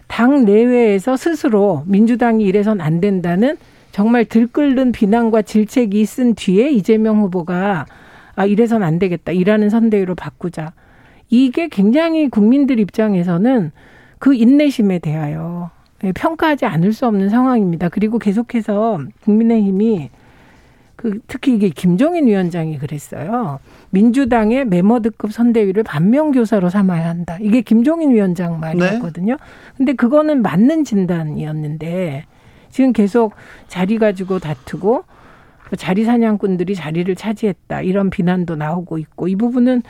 당 0.07 0.45
내외에서 0.45 1.17
스스로 1.17 1.83
민주당이 1.87 2.43
이래선 2.43 2.79
안 2.79 3.01
된다는 3.01 3.57
정말 3.91 4.25
들끓는 4.25 4.91
비난과 4.91 5.41
질책이 5.41 6.05
쓴 6.05 6.35
뒤에 6.35 6.69
이재명 6.69 7.21
후보가 7.21 7.87
아, 8.35 8.45
이래선 8.45 8.83
안 8.83 8.99
되겠다. 8.99 9.31
이라는 9.31 9.69
선대위로 9.71 10.13
바꾸자. 10.13 10.73
이게 11.31 11.69
굉장히 11.69 12.29
국민들 12.29 12.79
입장에서는 12.79 13.71
그 14.19 14.35
인내심에 14.35 14.99
대하여 14.99 15.71
예, 16.03 16.11
평가하지 16.11 16.65
않을 16.65 16.93
수 16.93 17.07
없는 17.07 17.29
상황입니다. 17.29 17.89
그리고 17.89 18.19
계속해서 18.19 18.99
국민의힘이 19.23 20.09
그 20.95 21.19
특히 21.27 21.55
이게 21.55 21.69
김종인 21.69 22.27
위원장이 22.27 22.77
그랬어요. 22.77 23.59
민주당의 23.89 24.65
메머드급 24.65 25.31
선대위를 25.31 25.83
반면교사로 25.83 26.69
삼아야 26.69 27.09
한다. 27.09 27.37
이게 27.41 27.61
김종인 27.61 28.11
위원장 28.11 28.59
말이었거든요. 28.59 29.33
네. 29.33 29.43
근데 29.77 29.93
그거는 29.93 30.41
맞는 30.41 30.83
진단이었는데 30.83 32.25
지금 32.69 32.93
계속 32.93 33.33
자리 33.67 33.97
가지고 33.97 34.39
다투고 34.39 35.05
자리 35.77 36.03
사냥꾼들이 36.03 36.75
자리를 36.75 37.15
차지했다. 37.15 37.81
이런 37.81 38.09
비난도 38.09 38.55
나오고 38.55 38.97
있고 38.97 39.27
이 39.27 39.35
부분은 39.35 39.83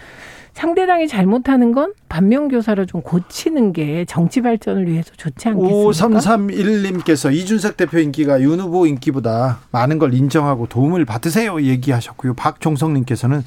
상대당이 0.54 1.08
잘못하는 1.08 1.72
건 1.72 1.94
반면교사를 2.10 2.86
좀 2.86 3.02
고치는 3.02 3.74
게 3.74 4.06
정치 4.06 4.42
발전을 4.42 4.88
위해서 4.88 5.12
좋지 5.16 5.48
않겠습니까? 5.48 5.90
5331님께서 5.90 7.34
이준석 7.34 7.78
대표 7.78 8.00
인기가 8.00 8.42
윤 8.42 8.60
후보 8.60 8.86
인기보다 8.86 9.60
많은 9.72 9.98
걸 9.98 10.14
인정하고 10.14 10.68
도움을 10.68 11.06
받으세요 11.06 11.62
얘기하셨고요. 11.62 12.34
박종성님께서는 12.36 13.44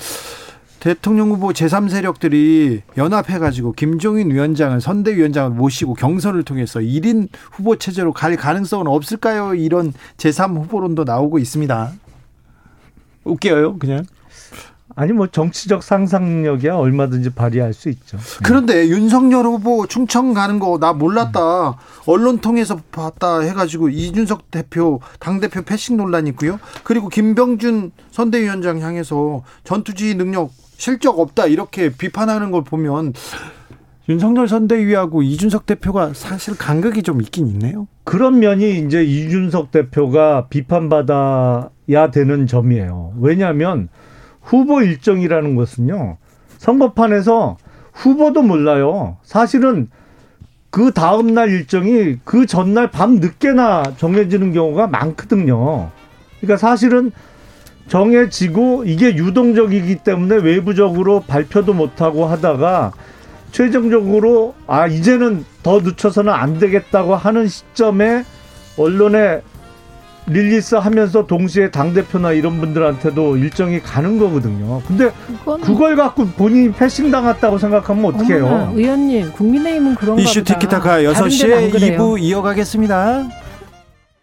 대통령 0.81 1.31
후보 1.31 1.49
제3세력들이 1.49 2.83
연합해가지고 2.99 3.73
김종인 3.73 4.31
위원장을 4.31 4.79
선대위원장을 4.83 5.57
모시고 5.57 5.95
경선을 5.95 6.43
통해서 6.43 6.81
1인 6.81 7.29
후보 7.53 7.77
체제로 7.77 8.13
갈 8.13 8.37
가능성은 8.37 8.87
없을까요? 8.87 9.55
이런 9.55 9.95
제3 10.19 10.59
후보론도 10.59 11.05
나오고 11.05 11.39
있습니다. 11.39 11.93
웃겨요, 13.25 13.79
그냥. 13.79 14.05
아니 14.97 15.13
뭐 15.13 15.27
정치적 15.27 15.83
상상력이야 15.83 16.75
얼마든지 16.75 17.31
발휘할 17.31 17.73
수 17.73 17.89
있죠. 17.89 18.19
그런데 18.45 18.87
윤석열 18.89 19.47
후보 19.47 19.87
충청 19.87 20.35
가는 20.35 20.59
거 20.59 20.79
나 20.79 20.93
몰랐다. 20.93 21.69
음. 21.71 21.75
언론 22.07 22.39
통해서 22.39 22.79
봤다 22.93 23.41
해가지고 23.41 23.89
이준석 23.89 24.51
대표 24.51 25.01
당 25.19 25.41
대표 25.41 25.63
패싱 25.63 25.97
논란이 25.97 26.31
있고요. 26.31 26.61
그리고 26.85 27.09
김병준 27.09 27.93
선대위원장 28.11 28.81
향해서 28.81 29.43
전투지 29.65 30.17
능력 30.17 30.51
실적 30.77 31.19
없다 31.19 31.47
이렇게 31.47 31.91
비판하는 31.91 32.51
걸 32.51 32.63
보면 32.65 33.15
윤석열 34.09 34.49
선대위하고 34.49 35.23
이준석 35.23 35.65
대표가 35.65 36.13
사실 36.13 36.57
간극이 36.59 37.03
좀 37.03 37.23
있긴 37.23 37.47
있네요. 37.49 37.87
그런 38.05 38.39
면이 38.39 38.81
이제 38.81 39.03
이준석 39.03 39.71
대표가 39.71 40.49
비판받아야 40.49 42.11
되는 42.13 42.47
점이에요. 42.47 43.15
왜냐하면 43.19 43.89
후보 44.45 44.83
일정이라는 44.83 45.57
것은요. 45.57 46.19
선거판에서 46.59 47.57
후보도 47.93 48.43
몰라요. 48.43 49.17
사실은 49.23 49.89
그 50.71 50.93
다음 50.93 51.35
날 51.35 51.51
일정이 51.51 52.19
그 52.25 52.47
전날 52.47 52.91
밤 52.91 53.17
늦게나 53.17 53.95
정해지는 53.97 54.53
경우가 54.53 54.87
많거든요. 54.89 55.91
그러니까 56.41 56.57
사실은 56.57 57.13
정해지고 57.89 58.85
이게 58.85 59.15
유동적이기 59.15 59.97
때문에 59.97 60.37
외부적으로 60.37 61.21
발표도 61.21 61.75
못하고 61.75 62.27
하다가 62.27 62.93
최종적으로 63.53 64.55
아 64.67 64.87
이제는 64.87 65.45
더 65.63 65.81
늦춰서는 65.81 66.33
안 66.33 66.59
되겠다고 66.59 67.15
하는 67.15 67.47
시점에 67.47 68.25
언론에 68.77 69.43
release 70.27 70.77
하면서 70.77 71.27
동시에 71.27 71.71
당대표나 71.71 72.33
이런 72.33 72.59
분들한테도 72.59 73.37
일정이 73.37 73.81
가는 73.81 74.19
거거든요. 74.19 74.81
근데 74.87 75.11
그걸 75.63 75.97
갖고 75.97 76.27
본인이 76.27 76.73
passing 76.73 77.11
당했다고 77.11 77.59
생각하면 77.59 78.05
어떡해요? 78.07 78.73
의원님, 78.75 79.33
국민의힘은 79.33 79.95
그런가 79.97 80.23
이슈 80.23 80.41
보다. 80.41 80.55
티키타카 80.55 80.91
다른 80.91 81.13
데는 81.13 81.17
안 81.23 81.29
6시에 81.29 81.73
그래요. 81.73 81.99
2부 81.99 82.21
이어가겠습니다. 82.23 83.29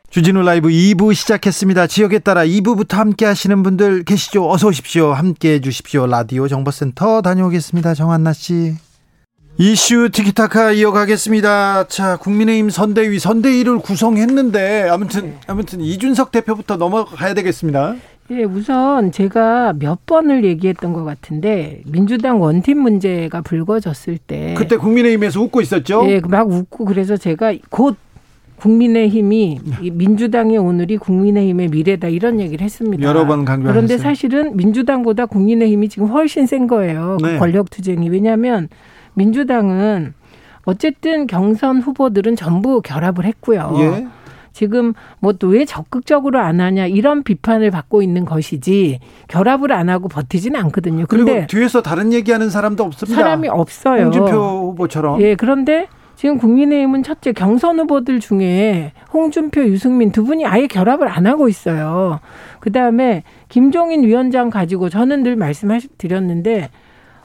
주진우 0.09 0.41
라이브 0.41 0.67
2부 0.69 1.13
시작했습니다. 1.13 1.87
지역에 1.87 2.19
따라 2.19 2.43
2부부터 2.45 2.95
함께 2.95 3.25
하시는 3.25 3.63
분들 3.63 4.03
계시죠? 4.03 4.49
어서 4.49 4.67
오십시오. 4.67 5.13
함께 5.13 5.53
해 5.53 5.61
주십시오. 5.61 6.05
라디오 6.07 6.47
정보센터 6.47 7.21
다녀오겠습니다. 7.21 7.93
정한나 7.93 8.33
씨. 8.33 8.75
이슈 9.61 10.09
티키타카 10.11 10.71
이어가겠습니다. 10.71 11.85
자, 11.87 12.17
국민의힘 12.17 12.71
선대위 12.71 13.19
선대위를 13.19 13.77
구성했는데 13.77 14.87
아무튼 14.89 15.35
아무튼 15.45 15.81
이준석 15.81 16.31
대표부터 16.31 16.77
넘어가야 16.77 17.35
되겠습니다. 17.35 17.93
예, 18.31 18.43
우선 18.43 19.11
제가 19.11 19.73
몇 19.77 20.07
번을 20.07 20.45
얘기했던 20.45 20.93
것 20.93 21.03
같은데 21.03 21.83
민주당 21.85 22.41
원팀 22.41 22.79
문제가 22.79 23.41
불거졌을 23.41 24.17
때 24.17 24.55
그때 24.57 24.77
국민의힘에서 24.77 25.39
웃고 25.39 25.61
있었죠? 25.61 26.09
예, 26.09 26.21
막 26.27 26.49
웃고 26.49 26.85
그래서 26.85 27.15
제가 27.15 27.53
곧 27.69 27.97
국민의힘이 28.57 29.59
이 29.83 29.91
민주당의 29.91 30.57
오늘이 30.57 30.97
국민의힘의 30.97 31.67
미래다 31.67 32.07
이런 32.07 32.39
얘기를 32.39 32.65
했습니다. 32.65 33.03
여러 33.03 33.27
번 33.27 33.45
강조하셨어요. 33.45 33.73
그런데 33.73 33.99
사실은 33.99 34.57
민주당보다 34.57 35.27
국민의힘이 35.27 35.87
지금 35.87 36.07
훨씬 36.07 36.47
센 36.47 36.65
거예요. 36.65 37.17
그 37.21 37.27
네. 37.27 37.37
권력 37.37 37.69
투쟁이 37.69 38.09
왜냐하면 38.09 38.67
민주당은 39.13 40.13
어쨌든 40.65 41.27
경선 41.27 41.81
후보들은 41.81 42.35
전부 42.35 42.81
결합을 42.81 43.25
했고요. 43.25 43.73
예. 43.79 44.07
지금 44.53 44.93
뭐 45.19 45.31
또 45.33 45.47
왜 45.47 45.63
적극적으로 45.65 46.39
안 46.39 46.59
하냐 46.59 46.85
이런 46.85 47.23
비판을 47.23 47.71
받고 47.71 48.01
있는 48.01 48.25
것이지 48.25 48.99
결합을 49.29 49.71
안 49.71 49.89
하고 49.89 50.09
버티지는 50.09 50.59
않거든요. 50.61 51.05
그리고 51.07 51.47
뒤에서 51.47 51.81
다른 51.81 52.11
얘기하는 52.11 52.49
사람도 52.49 52.83
없습니다. 52.83 53.15
사람이 53.21 53.47
없어요. 53.47 54.03
홍준표 54.03 54.31
후보처럼. 54.71 55.21
예, 55.21 55.35
그런데 55.35 55.87
지금 56.15 56.37
국민의힘은 56.37 57.01
첫째 57.01 57.31
경선 57.31 57.79
후보들 57.79 58.19
중에 58.19 58.91
홍준표, 59.11 59.63
유승민 59.63 60.11
두 60.11 60.23
분이 60.25 60.45
아예 60.45 60.67
결합을 60.67 61.07
안 61.07 61.25
하고 61.25 61.47
있어요. 61.47 62.19
그 62.59 62.71
다음에 62.71 63.23
김종인 63.49 64.03
위원장 64.03 64.49
가지고 64.51 64.89
저는 64.89 65.23
늘 65.23 65.35
말씀드렸는데 65.37 66.69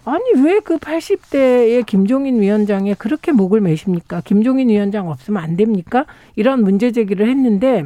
아니 0.06 0.22
왜 0.40 0.60
그 0.60 0.78
80대의 0.78 1.84
김종인 1.84 2.40
위원장에 2.40 2.94
그렇게 2.94 3.32
목을 3.32 3.60
매십니까? 3.60 4.20
김종인 4.24 4.68
위원장 4.68 5.08
없으면 5.08 5.42
안 5.42 5.56
됩니까? 5.56 6.06
이런 6.36 6.62
문제 6.62 6.92
제기를 6.92 7.28
했는데 7.28 7.84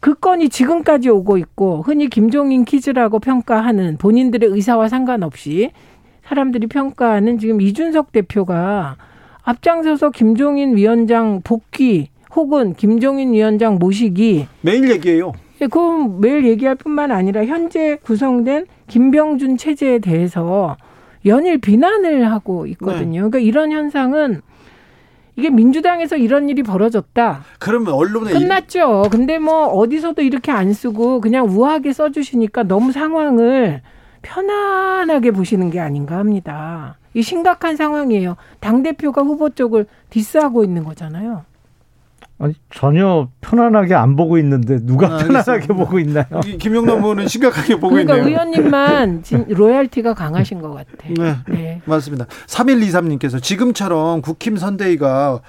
그 0.00 0.14
건이 0.14 0.48
지금까지 0.48 1.10
오고 1.10 1.36
있고 1.38 1.82
흔히 1.82 2.08
김종인 2.08 2.64
퀴즈라고 2.64 3.18
평가하는 3.18 3.98
본인들의 3.98 4.48
의사와 4.48 4.88
상관없이 4.88 5.70
사람들이 6.24 6.66
평가하는 6.68 7.38
지금 7.38 7.60
이준석 7.60 8.12
대표가 8.12 8.96
앞장서서 9.42 10.10
김종인 10.10 10.74
위원장 10.76 11.40
복귀 11.44 12.08
혹은 12.34 12.72
김종인 12.74 13.32
위원장 13.32 13.78
모시기 13.78 14.46
매일 14.62 14.90
얘기해요. 14.90 15.32
예, 15.60 15.66
그건 15.66 16.20
매일 16.20 16.46
얘기할 16.46 16.74
뿐만 16.76 17.10
아니라 17.10 17.44
현재 17.44 17.96
구성된 18.02 18.66
김병준 18.88 19.56
체제에 19.56 19.98
대해서 20.00 20.76
연일 21.26 21.58
비난을 21.58 22.30
하고 22.30 22.66
있거든요. 22.66 23.28
그러니까 23.28 23.38
이런 23.38 23.72
현상은 23.72 24.42
이게 25.36 25.50
민주당에서 25.50 26.16
이런 26.16 26.48
일이 26.48 26.62
벌어졌다. 26.62 27.44
그러면 27.58 27.92
언론에 27.92 28.32
끝났죠. 28.32 29.08
근데 29.10 29.38
뭐 29.38 29.66
어디서도 29.66 30.22
이렇게 30.22 30.50
안 30.50 30.72
쓰고 30.72 31.20
그냥 31.20 31.46
우아하게 31.46 31.92
써주시니까 31.92 32.62
너무 32.62 32.92
상황을 32.92 33.82
편안하게 34.22 35.32
보시는 35.32 35.70
게 35.70 35.78
아닌가 35.78 36.16
합니다. 36.16 36.96
이 37.12 37.22
심각한 37.22 37.76
상황이에요. 37.76 38.36
당 38.60 38.82
대표가 38.82 39.22
후보 39.22 39.50
쪽을 39.50 39.86
diss하고 40.10 40.64
있는 40.64 40.84
거잖아요. 40.84 41.44
아니 42.38 42.54
전혀 42.74 43.28
편안하게 43.40 43.94
안 43.94 44.14
보고 44.14 44.36
있는데 44.38 44.78
누가 44.84 45.06
아, 45.06 45.18
편안하게. 45.18 45.68
보고 45.68 45.98
있나요? 45.98 46.26
이 46.46 46.58
김용남 46.58 47.02
의원은 47.02 47.28
심각하게 47.28 47.76
보고 47.76 47.90
그러니까 47.90 48.16
있네요. 48.16 48.28
의원님만 48.28 49.22
진, 49.24 49.46
loyalty가 49.48 50.12
강하신 50.14 50.60
것 50.60 50.70
같아. 50.74 50.90
네. 51.08 51.36
네. 51.48 51.82
맞습니다. 51.86 52.26
3123님께서 52.46 53.42
지금처럼 53.42 54.20
국힘 54.20 54.56
선대위가 54.58 55.40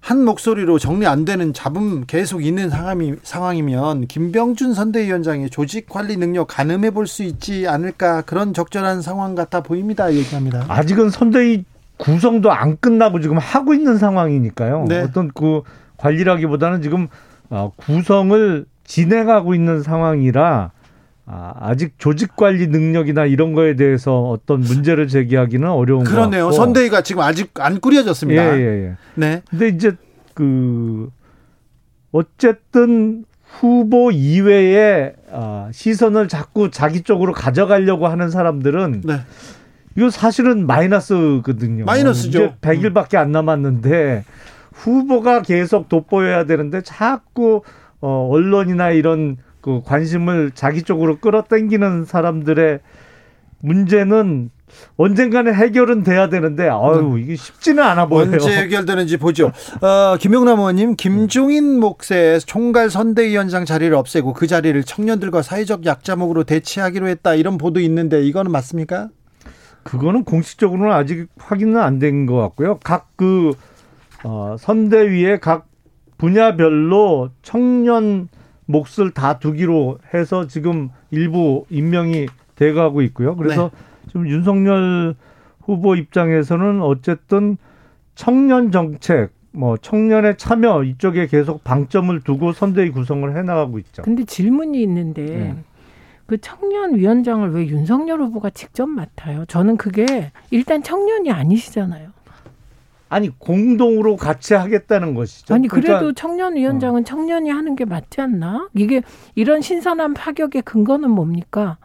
한 0.00 0.22
목소리로 0.24 0.78
정리 0.78 1.06
안 1.06 1.24
되는 1.24 1.54
잡음 1.54 2.04
계속 2.06 2.44
있는 2.44 2.68
상황이, 2.68 3.14
상황이면 3.22 4.06
김병준 4.08 4.74
선대위원장의 4.74 5.48
조직 5.50 5.88
관리 5.88 6.16
능력 6.18 6.48
가늠해 6.48 6.90
볼 6.90 7.06
수 7.06 7.22
있지 7.22 7.66
않을까 7.68 8.22
그런 8.22 8.52
적절한 8.52 9.00
상황 9.02 9.34
같아 9.34 9.62
보입니다. 9.62 10.12
얘기합니다. 10.12 10.66
아직은 10.68 11.08
선대위 11.10 11.64
구성도 11.96 12.50
안 12.52 12.76
끝나고 12.78 13.20
지금 13.20 13.38
하고 13.38 13.72
있는 13.72 13.96
상황이니까요. 13.98 14.86
네. 14.88 15.00
어떤 15.00 15.30
그 15.32 15.62
관리라기보다는 16.04 16.82
지금 16.82 17.08
어, 17.48 17.72
구성을 17.76 18.66
진행하고 18.84 19.54
있는 19.54 19.82
상황이라 19.82 20.70
아, 21.26 21.54
아직 21.58 21.94
조직 21.96 22.36
관리 22.36 22.66
능력이나 22.66 23.24
이런 23.24 23.54
거에 23.54 23.76
대해서 23.76 24.28
어떤 24.28 24.60
문제를 24.60 25.08
제기하기는 25.08 25.66
어려운 25.66 26.04
것 26.04 26.10
그러네요. 26.10 26.44
같고. 26.44 26.56
선대위가 26.56 27.00
지금 27.02 27.22
아직 27.22 27.50
안 27.58 27.80
꾸려졌습니다. 27.80 28.58
예, 28.58 28.60
예, 28.60 28.84
예. 28.88 28.96
네. 29.14 29.42
근데 29.48 29.68
이제 29.68 29.92
그 30.34 31.08
어쨌든 32.12 33.24
후보 33.42 34.10
이외에 34.10 35.14
아, 35.32 35.70
시선을 35.72 36.28
자꾸 36.28 36.70
자기 36.70 37.02
쪽으로 37.02 37.32
가져가려고 37.32 38.08
하는 38.08 38.28
사람들은 38.28 39.02
네. 39.04 39.20
이거 39.96 40.10
사실은 40.10 40.66
마이너스거든요. 40.66 41.86
마이너스죠. 41.86 42.28
이제 42.28 42.54
100일밖에 42.60 43.16
안 43.16 43.32
남았는데 43.32 44.24
후보가 44.74 45.42
계속 45.42 45.88
돋보여야 45.88 46.44
되는데 46.44 46.82
자꾸 46.82 47.62
어, 48.00 48.28
언론이나 48.30 48.90
이런 48.90 49.38
그 49.60 49.80
관심을 49.84 50.50
자기 50.54 50.82
쪽으로 50.82 51.18
끌어당기는 51.20 52.04
사람들의 52.04 52.80
문제는 53.60 54.50
언젠가는 54.96 55.54
해결은 55.54 56.02
돼야 56.02 56.28
되는데 56.28 56.68
아유 56.68 57.16
이게 57.18 57.36
쉽지는 57.36 57.82
않아 57.82 58.06
보여요. 58.08 58.30
언제 58.32 58.50
해결되는지 58.56 59.16
보죠. 59.18 59.52
어, 59.80 60.16
김용남 60.18 60.58
의원님, 60.58 60.96
김종인 60.96 61.78
몫의 61.80 62.40
총괄 62.44 62.90
선대위원장 62.90 63.64
자리를 63.64 63.94
없애고 63.94 64.32
그 64.34 64.46
자리를 64.48 64.82
청년들과 64.82 65.42
사회적 65.42 65.86
약자목으로 65.86 66.44
대체하기로 66.44 67.06
했다 67.08 67.34
이런 67.34 67.56
보도 67.56 67.80
있는데 67.80 68.22
이거는 68.22 68.50
맞습니까? 68.50 69.08
그거는 69.84 70.24
공식적으로는 70.24 70.92
아직 70.92 71.28
확인은 71.38 71.78
안 71.80 71.98
된 72.00 72.26
것 72.26 72.36
같고요. 72.36 72.78
각그 72.82 73.52
어, 74.24 74.56
선대위의 74.58 75.40
각 75.40 75.66
분야별로 76.16 77.30
청년 77.42 78.28
몫을 78.66 79.10
다 79.12 79.38
두기로 79.38 79.98
해서 80.14 80.46
지금 80.46 80.90
일부 81.10 81.66
임명이 81.70 82.26
돼가고 82.56 83.02
있고요. 83.02 83.36
그래서 83.36 83.70
지금 84.08 84.28
윤석열 84.28 85.14
후보 85.60 85.96
입장에서는 85.96 86.82
어쨌든 86.82 87.56
청년 88.14 88.70
정책, 88.70 89.30
뭐 89.52 89.76
청년의 89.76 90.36
참여 90.38 90.84
이쪽에 90.84 91.26
계속 91.26 91.64
방점을 91.64 92.18
두고 92.20 92.52
선대위 92.52 92.90
구성을 92.90 93.36
해나가고 93.36 93.78
있죠. 93.80 94.02
근데 94.02 94.24
질문이 94.24 94.82
있는데 94.82 95.24
네. 95.24 95.56
그 96.26 96.38
청년 96.38 96.94
위원장을 96.94 97.52
왜 97.52 97.66
윤석열 97.66 98.20
후보가 98.20 98.50
직접 98.50 98.86
맡아요? 98.86 99.44
저는 99.46 99.76
그게 99.76 100.32
일단 100.50 100.82
청년이 100.82 101.30
아니시잖아요. 101.30 102.10
아니 103.14 103.30
공동으로 103.38 104.16
같이 104.16 104.54
하겠다는 104.54 105.14
것이죠. 105.14 105.54
아니 105.54 105.68
그래도 105.68 105.86
그러니까 105.86 106.08
어. 106.08 106.12
청년 106.16 106.56
위원장은 106.56 107.04
청년이 107.04 107.48
하는 107.48 107.76
게 107.76 107.84
맞지 107.84 108.20
않나? 108.20 108.68
이게 108.74 109.02
이런 109.36 109.60
신선한 109.60 110.14
파격의 110.14 110.62
근거는 110.62 111.10
뭡니까? 111.10 111.78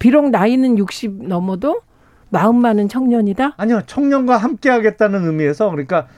비록 0.00 0.30
나이는 0.30 0.76
60 0.76 1.28
넘어도 1.28 1.82
마음만은 2.30 2.88
청년이다. 2.88 3.52
아니요, 3.56 3.82
청년과 3.86 4.36
함께 4.36 4.70
하겠다는 4.70 5.24
의미에서 5.24 5.70
그러니까 5.70 6.08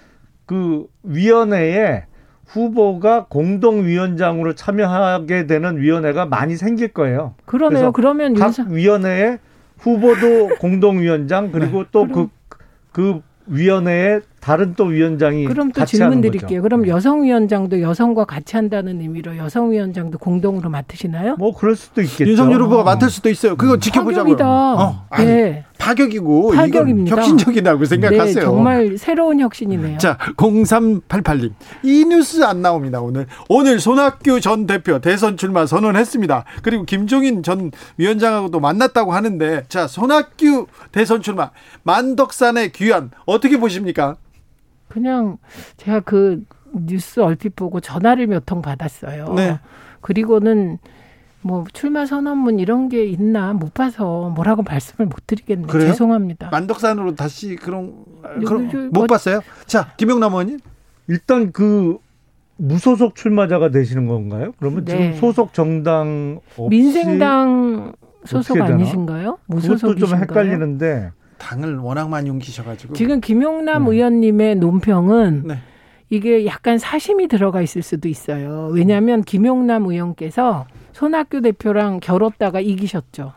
그 0.47 0.87
위원회에 1.03 2.07
후보가 2.47 3.27
공동위원장으로 3.27 4.55
참여하게 4.55 5.47
되는 5.47 5.77
위원회가 5.77 6.25
많이 6.25 6.57
생길 6.57 6.89
거예요. 6.89 7.35
그러네요. 7.45 7.93
그러면 7.93 8.33
각 8.33 8.47
윤석 8.47 8.69
위원회에 8.69 9.41
후보도 9.77 10.57
공동위원장 10.59 11.53
그리고 11.53 11.85
또그그 11.91 12.31
그럼- 12.93 13.23
위원회에 13.47 14.21
다른 14.47 14.75
또 14.77 14.85
위원장이 14.85 15.47
그럼 15.47 15.73
또 15.73 15.81
같이 15.81 15.97
질문 15.97 16.19
하는 16.19 16.23
드릴게요. 16.23 16.61
거죠. 16.61 16.63
그럼 16.63 16.83
네. 16.83 16.89
여성 16.91 17.25
위원장도 17.25 17.81
여성과 17.81 18.27
같이 18.27 18.55
한다는 18.55 19.01
의미로 19.01 19.37
여성 19.37 19.73
위원장도 19.73 20.19
공동으로 20.19 20.71
맡으시나요? 20.71 21.35
뭐 21.37 21.53
그럴 21.53 21.75
수도 21.75 22.01
있겠죠. 22.01 22.31
윤석열 22.31 22.63
후보가 22.63 22.85
맡을 22.85 23.11
수도 23.11 23.29
있어요. 23.29 23.57
그거 23.57 23.77
지켜보자고요. 23.77 24.37
파격이다. 24.37 24.47
어, 24.49 25.05
아니, 25.11 25.27
네. 25.27 25.65
파격이고 25.79 26.53
파격입니다. 26.53 27.11
이건 27.11 27.19
혁신적이라고 27.19 27.85
생각하세요. 27.87 28.35
네, 28.35 28.41
정말 28.41 28.97
새로운 28.97 29.41
혁신이네요. 29.41 29.99
자, 29.99 30.17
0388님. 30.37 31.53
이 31.83 32.05
뉴스 32.05 32.45
안 32.45 32.63
나옵니다, 32.63 33.01
오늘. 33.01 33.27
오늘 33.49 33.81
손학규 33.81 34.41
전 34.41 34.69
대표 34.69 35.01
대선 35.01 35.37
출마 35.37 35.67
선언했습니다. 35.67 36.45
그리고 36.63 36.85
김종인 36.85 37.43
전 37.43 37.73
위원장하고도 37.97 38.61
만났다고 38.61 39.13
하는데, 39.13 39.65
자, 39.69 39.89
손학규 39.89 40.67
대선 40.93 41.21
출마, 41.21 41.51
만덕산의 41.83 42.71
귀환, 42.71 43.11
어떻게 43.27 43.59
보십니까? 43.59 44.15
그냥 44.89 45.39
제가 45.77 46.01
그 46.01 46.45
뉴스 46.75 47.21
얼핏 47.21 47.57
보고 47.57 47.81
전화를 47.81 48.27
몇 48.27 48.45
통 48.47 48.63
받았어요. 48.63 49.33
네. 49.35 49.59
그리고는 50.01 50.79
뭐 51.43 51.65
출마 51.73 52.07
선언문 52.07 52.59
이런 52.59 52.89
게 52.89 53.05
있나 53.05 53.53
못 53.53 53.73
봐서 53.75 54.31
뭐라고 54.35 54.63
말씀을 54.63 55.07
못 55.07 55.27
드리겠네요. 55.27 55.67
그래요? 55.69 55.89
죄송합니다. 55.89 56.51
만덕산으로 56.51 57.15
다시 57.15 57.57
그런, 57.57 57.95
요- 58.43 58.45
그런 58.47 58.65
요- 58.73 58.79
못 58.87 58.91
뭐- 58.93 59.07
봤어요? 59.07 59.41
자, 59.67 59.93
김영남 59.97 60.33
의원님. 60.33 60.59
일단 61.09 61.53
그 61.53 61.99
무소속 62.57 63.15
출마자가 63.15 63.71
되시는 63.71 64.07
건가요? 64.09 64.53
그러면 64.59 64.85
네. 64.85 64.93
지금 65.13 65.15
소속 65.21 65.53
정당 65.55 66.41
없이 66.57 66.69
민생당 66.71 67.93
소속? 68.25 68.61
아니신가요? 68.61 69.39
그것도 69.47 69.61
좀 69.61 69.71
무소속이신가요? 69.91 70.21
헷갈리는데 70.23 71.13
당을 71.39 71.79
워낙 71.79 72.09
많이 72.09 72.31
옮기셔가지고. 72.31 72.95
지금 72.95 73.21
김용남 73.21 73.85
네. 73.85 73.91
의원님의 73.91 74.57
논평은 74.57 75.43
네. 75.47 75.59
이게 76.09 76.47
약간 76.47 76.79
사심이 76.79 77.29
들어가 77.29 77.63
있을 77.63 77.83
수도 77.83 78.09
있어요. 78.09 78.71
왜냐하면 78.73 79.23
김용남 79.23 79.87
의원께서 79.87 80.67
손학규 80.93 81.41
대표랑 81.43 82.01
겨뤘다가 82.01 82.61
이기셨죠. 82.61 83.33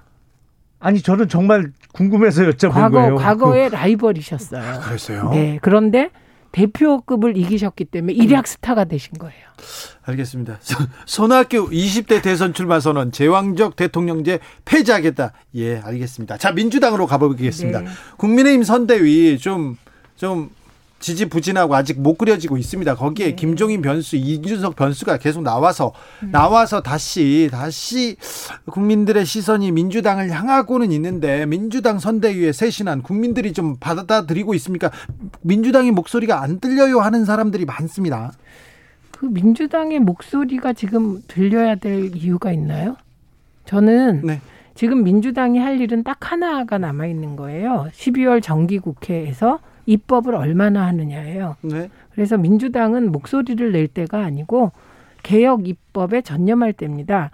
아니 0.80 1.02
저는 1.02 1.28
정말 1.28 1.72
궁금해서 1.94 2.44
여쭤본 2.44 2.72
과거 2.72 3.00
거예요. 3.00 3.16
과거의 3.16 3.70
라이벌이셨어요. 3.72 4.80
그랬어요. 4.82 5.30
네. 5.32 5.60
그런데 5.62 6.10
대표급을 6.52 7.38
이기셨기 7.38 7.86
때문에 7.86 8.14
일약 8.14 8.48
스타가 8.48 8.86
되신 8.86 9.14
거예요. 9.18 9.36
알겠습니다. 10.04 10.58
소- 10.62 10.84
손학규 11.06 11.70
20대 11.70 12.22
대선 12.22 12.54
출마 12.54 12.80
선언 12.80 13.12
제왕적 13.12 13.76
대통령제 13.76 14.40
폐지하겠다. 14.66 15.34
예, 15.56 15.78
알겠습니다. 15.80 16.38
자, 16.38 16.52
민주당으로 16.52 17.06
가보겠습니다. 17.08 17.82
네. 17.82 17.88
국민의힘 18.18 18.64
선대위 18.64 19.38
좀, 19.38 19.78
좀 20.16 20.50
지지부진하고 21.00 21.76
아직 21.76 22.00
못 22.02 22.18
그려지고 22.18 22.58
있습니다. 22.58 22.96
거기에 22.96 23.28
네. 23.28 23.36
김종인 23.36 23.82
변수, 23.82 24.16
이준석 24.16 24.76
변수가 24.76 25.18
계속 25.18 25.44
나와서, 25.44 25.94
음. 26.24 26.32
나와서 26.32 26.82
다시, 26.82 27.50
다시 27.52 28.18
국민들의 28.66 29.26
시선이 29.26 29.72
민주당을 29.72 30.32
향하고는 30.32 30.92
있는데, 30.92 31.46
민주당 31.46 32.00
선대위에 32.00 32.52
쇄신한 32.52 33.02
국민들이 33.02 33.54
좀 33.54 33.78
받아들이고 33.80 34.54
있습니까? 34.56 34.92
민주당의 35.42 35.92
목소리가 35.92 36.42
안 36.42 36.60
들려요 36.60 37.00
하는 37.00 37.26
사람들이 37.26 37.66
많습니다. 37.66 38.32
그 39.12 39.26
민주당의 39.26 40.00
목소리가 40.00 40.74
지금 40.74 41.22
들려야 41.28 41.76
될 41.76 42.16
이유가 42.16 42.52
있나요? 42.52 42.96
저는 43.66 44.22
네. 44.24 44.42
지금 44.76 45.04
민주당이 45.04 45.60
할 45.60 45.82
일은 45.82 46.04
딱 46.04 46.32
하나가 46.32 46.78
남아 46.78 47.06
있는 47.08 47.36
거예요. 47.36 47.90
12월 47.94 48.42
정기 48.42 48.80
국회에서 48.80 49.60
입법을 49.89 50.36
얼마나 50.36 50.86
하느냐예요. 50.86 51.56
네. 51.62 51.89
그래서 52.12 52.38
민주당은 52.38 53.12
목소리를 53.12 53.71
낼 53.71 53.88
때가 53.88 54.23
아니고 54.23 54.71
개혁 55.23 55.67
입법에 55.67 56.21
전념할 56.21 56.73
때입니다. 56.73 57.32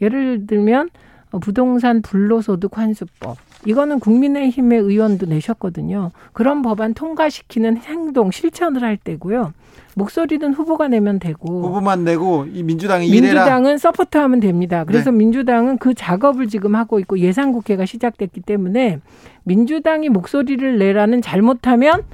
예를 0.00 0.46
들면 0.46 0.88
어, 1.30 1.38
부동산 1.38 2.00
불로소득 2.02 2.78
환수법 2.78 3.36
이거는 3.66 4.00
국민의힘의 4.00 4.78
의원도 4.80 5.26
내셨거든요. 5.26 6.10
그런 6.32 6.62
법안 6.62 6.94
통과시키는 6.94 7.78
행동 7.78 8.30
실천을 8.30 8.82
할 8.82 8.96
때고요. 8.96 9.52
목소리는 9.94 10.54
후보가 10.54 10.88
내면 10.88 11.18
되고 11.18 11.62
후보만 11.62 12.04
내고 12.04 12.46
이 12.52 12.62
민주당이 12.62 13.08
이래라. 13.08 13.42
민주당은 13.42 13.78
서포트하면 13.78 14.40
됩니다. 14.40 14.84
그래서 14.84 15.10
네. 15.10 15.18
민주당은 15.18 15.78
그 15.78 15.94
작업을 15.94 16.48
지금 16.48 16.74
하고 16.74 17.00
있고 17.00 17.18
예산 17.18 17.52
국회가 17.52 17.84
시작됐기 17.84 18.40
때문에 18.40 19.00
민주당이 19.44 20.08
목소리를 20.08 20.78
내라는 20.78 21.22
잘못하면 21.22 22.04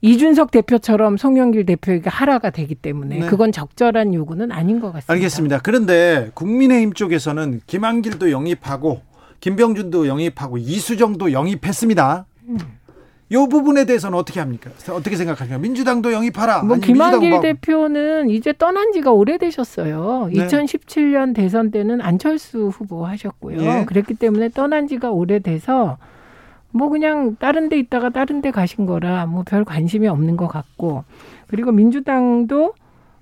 이준석 0.00 0.50
대표처럼 0.50 1.16
송영길 1.16 1.66
대표에게 1.66 2.10
하라가 2.10 2.50
되기 2.50 2.74
때문에 2.74 3.20
네. 3.20 3.26
그건 3.26 3.50
적절한 3.50 4.14
요구는 4.14 4.52
아닌 4.52 4.80
것 4.80 4.92
같습니다. 4.92 5.12
알겠습니다. 5.12 5.60
그런데 5.62 6.30
국민의힘 6.34 6.92
쪽에서는 6.92 7.60
김한길도 7.66 8.30
영입하고 8.30 9.00
김병준도 9.46 10.08
영입하고 10.08 10.58
이수정도 10.58 11.30
영입했습니다. 11.30 12.26
이 13.28 13.34
부분에 13.48 13.84
대해서는 13.84 14.18
어떻게 14.18 14.40
합니까? 14.40 14.70
어떻게 14.90 15.14
생각하십니까? 15.14 15.58
민주당도 15.60 16.12
영입하라. 16.12 16.64
뭐 16.64 16.76
김한길 16.78 17.40
대표는 17.40 18.28
이제 18.30 18.52
떠난 18.52 18.90
지가 18.90 19.12
오래되셨어요. 19.12 20.30
네. 20.32 20.46
2017년 20.48 21.32
대선 21.32 21.70
때는 21.70 22.00
안철수 22.00 22.70
후보 22.72 23.06
하셨고요. 23.06 23.62
예. 23.62 23.84
그랬기 23.84 24.14
때문에 24.14 24.48
떠난 24.48 24.88
지가 24.88 25.12
오래돼서 25.12 25.96
뭐 26.72 26.88
그냥 26.88 27.36
다른 27.36 27.68
데 27.68 27.78
있다가 27.78 28.10
다른 28.10 28.42
데 28.42 28.50
가신 28.50 28.84
거라 28.84 29.26
뭐 29.26 29.44
별 29.46 29.64
관심이 29.64 30.08
없는 30.08 30.36
것 30.36 30.48
같고 30.48 31.04
그리고 31.46 31.70
민주당도 31.70 32.74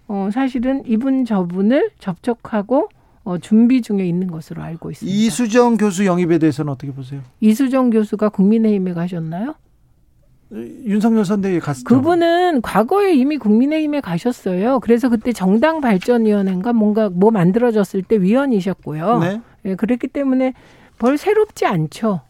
어 0.08 0.30
사실은 0.32 0.84
이분 0.86 1.26
저분을 1.26 1.90
접촉하고 1.98 2.88
어 3.24 3.38
준비 3.38 3.80
중에 3.80 4.06
있는 4.06 4.30
것으로 4.30 4.62
알고 4.62 4.90
있습니다. 4.90 5.16
이수정 5.16 5.76
교수 5.78 6.04
영입에 6.04 6.38
대해서는 6.38 6.70
어떻게 6.72 6.92
보세요? 6.92 7.22
이수정 7.40 7.90
교수가 7.90 8.28
국민의힘에 8.28 8.92
가셨나요? 8.92 9.54
윤석열 10.52 11.24
선대위에 11.24 11.58
갔죠. 11.58 11.84
그분은 11.84 12.60
과거에 12.60 13.14
이미 13.14 13.38
국민의힘에 13.38 14.00
가셨어요. 14.00 14.78
그래서 14.80 15.08
그때 15.08 15.32
정당 15.32 15.80
발전위원회인가 15.80 16.72
뭔가 16.72 17.08
뭐 17.08 17.30
만들어졌을 17.30 18.02
때 18.02 18.20
위원이셨고요. 18.20 19.18
네. 19.20 19.40
예, 19.64 19.74
그랬기 19.74 20.08
때문에 20.08 20.52
벌 20.98 21.16
새롭지 21.16 21.66
않죠. 21.66 22.20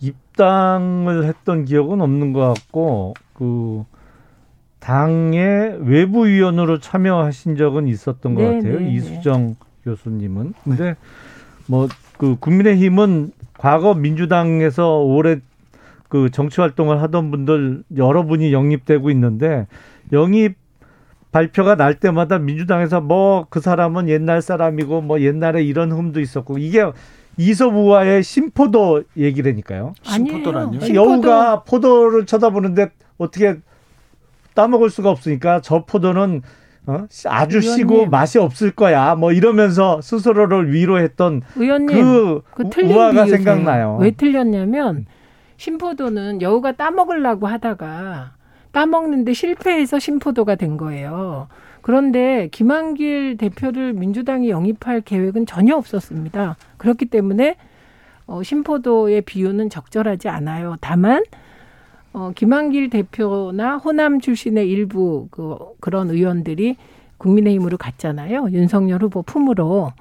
입당을 0.00 1.24
했던 1.24 1.64
기억은 1.66 2.00
없는 2.00 2.32
것 2.32 2.40
같고 2.54 3.14
그 3.34 3.84
당의 4.80 5.78
외부 5.80 6.26
위원으로 6.26 6.80
참여하신 6.80 7.56
적은 7.56 7.86
있었던 7.86 8.34
것 8.34 8.42
네, 8.42 8.56
같아요. 8.56 8.80
네, 8.80 8.92
이수정 8.92 9.56
교수님은. 9.84 10.54
근데 10.64 10.96
뭐 11.66 11.88
그 12.16 12.36
국민의힘은 12.38 13.32
과거 13.58 13.92
민주당에서 13.94 14.98
오래 15.00 15.40
그 16.08 16.30
정치 16.30 16.60
활동을 16.60 17.02
하던 17.02 17.32
분들 17.32 17.82
여러분이 17.96 18.52
영입되고 18.52 19.10
있는데 19.10 19.66
영입 20.12 20.54
발표가 21.32 21.74
날 21.74 21.98
때마다 21.98 22.38
민주당에서 22.38 23.00
뭐 23.00 23.46
그 23.50 23.60
사람은 23.60 24.08
옛날 24.08 24.42
사람이고 24.42 25.00
뭐 25.00 25.20
옛날에 25.20 25.64
이런 25.64 25.90
흠도 25.90 26.20
있었고 26.20 26.58
이게 26.58 26.84
이소부와의 27.36 28.22
심포도 28.22 29.02
얘기라니까요. 29.16 29.94
심포도라뇨? 30.02 30.66
아니에요. 30.68 30.80
심포도- 30.80 30.94
여우가 30.94 31.62
포도를 31.64 32.26
쳐다보는데 32.26 32.90
어떻게 33.18 33.56
따먹을 34.54 34.88
수가 34.88 35.10
없으니까 35.10 35.60
저 35.62 35.84
포도는 35.84 36.42
어? 36.86 37.06
아주 37.26 37.60
시고 37.60 37.94
의원님. 37.94 38.10
맛이 38.10 38.38
없을 38.38 38.70
거야. 38.70 39.14
뭐 39.14 39.32
이러면서 39.32 40.00
스스로를 40.02 40.72
위로했던 40.72 41.42
의원님 41.56 41.88
그 41.88 42.40
그 42.54 42.70
틀린 42.70 42.94
우화가. 42.94 43.26
생각나요. 43.26 43.96
왜 44.00 44.10
틀렸냐면 44.10 45.06
신포도는 45.56 46.42
여우가 46.42 46.72
따먹으려고 46.72 47.46
하다가 47.46 48.32
따먹는데 48.72 49.32
실패해서 49.32 49.98
신포도가 49.98 50.56
된 50.56 50.76
거예요. 50.76 51.48
그런데 51.80 52.48
김한길 52.50 53.36
대표를 53.36 53.92
민주당이 53.92 54.50
영입할 54.50 55.02
계획은 55.02 55.46
전혀 55.46 55.76
없었습니다. 55.76 56.56
그렇기 56.76 57.06
때문에 57.06 57.56
어, 58.26 58.42
신포도의 58.42 59.20
비유는 59.22 59.68
적절하지 59.70 60.28
않아요. 60.28 60.76
다만 60.80 61.22
어, 62.14 62.30
김한길 62.34 62.90
대표나 62.90 63.76
호남 63.76 64.20
출신의 64.20 64.70
일부 64.70 65.26
그, 65.30 65.58
그런 65.80 66.10
의원들이 66.10 66.76
국민의힘으로 67.18 67.76
갔잖아요. 67.76 68.48
윤석열 68.52 69.02
후보 69.02 69.22
품으로. 69.22 69.92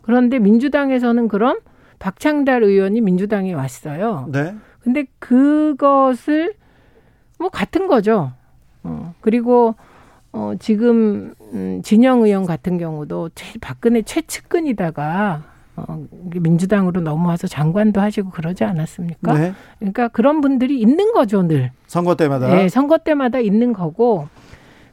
그런데 0.00 0.38
민주당에서는 0.38 1.28
그럼 1.28 1.58
박창달 1.98 2.62
의원이 2.62 3.02
민주당에 3.02 3.52
왔어요. 3.52 4.28
네. 4.32 4.54
근데 4.80 5.04
그것을 5.18 6.54
뭐 7.38 7.50
같은 7.50 7.86
거죠. 7.86 8.32
어, 8.82 9.14
그리고 9.20 9.74
어, 10.32 10.52
지금 10.58 11.34
음, 11.52 11.82
진영 11.82 12.22
의원 12.22 12.46
같은 12.46 12.78
경우도 12.78 13.30
최, 13.34 13.58
박근혜 13.60 14.00
최측근이다가 14.00 15.44
어, 15.86 16.04
민주당으로 16.34 17.00
넘어와서 17.00 17.46
장관도 17.46 18.00
하시고 18.00 18.30
그러지 18.30 18.64
않았습니까? 18.64 19.34
네. 19.34 19.52
그러니까 19.78 20.08
그런 20.08 20.40
분들이 20.40 20.80
있는 20.80 21.12
거죠, 21.12 21.42
늘. 21.42 21.70
선거 21.86 22.14
때마다. 22.14 22.48
네, 22.48 22.68
선거 22.68 22.98
때마다 22.98 23.38
있는 23.38 23.72
거고 23.72 24.28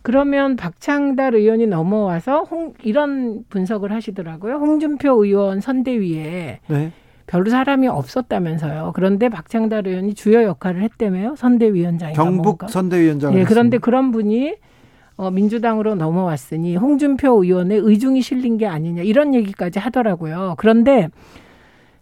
그러면 0.02 0.56
박창달 0.56 1.34
의원이 1.34 1.66
넘어와서 1.68 2.44
홍, 2.44 2.74
이런 2.84 3.44
분석을 3.50 3.92
하시더라고요. 3.92 4.56
홍준표 4.56 5.26
의원 5.26 5.62
선대위에 5.62 6.60
네. 6.68 6.92
별로 7.28 7.50
사람이 7.50 7.88
없었다면서요. 7.88 8.92
그런데 8.94 9.30
박창달 9.30 9.88
의원이 9.88 10.14
주요 10.14 10.44
역할을 10.44 10.84
했다며요. 10.84 11.36
선대위원장이 11.36 12.14
경북 12.14 12.44
뭔가. 12.44 12.68
선대위원장. 12.68 13.34
예, 13.34 13.44
그런데 13.46 13.80
그런 13.80 14.12
분이 14.12 14.56
어, 15.18 15.32
민주당으로 15.32 15.96
넘어왔으니 15.96 16.76
홍준표 16.76 17.44
의원의 17.44 17.80
의중이 17.80 18.22
실린 18.22 18.58
게 18.58 18.68
아니냐 18.68 19.04
이런 19.04 19.34
얘기까지 19.34 19.80
하더라고요. 19.80 20.56
그런데 20.58 21.10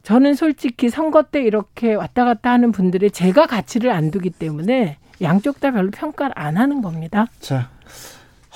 저는 0.01 0.33
솔직히 0.33 0.89
선거 0.89 1.23
때 1.23 1.41
이렇게 1.41 1.93
왔다 1.93 2.25
갔다 2.25 2.51
하는 2.51 2.71
분들의 2.71 3.11
제가 3.11 3.45
가치를 3.47 3.91
안 3.91 4.11
두기 4.11 4.29
때문에 4.29 4.97
양쪽 5.21 5.59
다 5.59 5.71
별로 5.71 5.91
평가를 5.91 6.33
안 6.35 6.57
하는 6.57 6.81
겁니다. 6.81 7.27
자, 7.39 7.69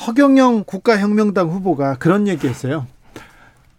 허경영 0.06 0.66
국가혁명당 0.66 1.50
후보가 1.50 1.96
그런 2.00 2.28
얘기했어요. 2.28 2.88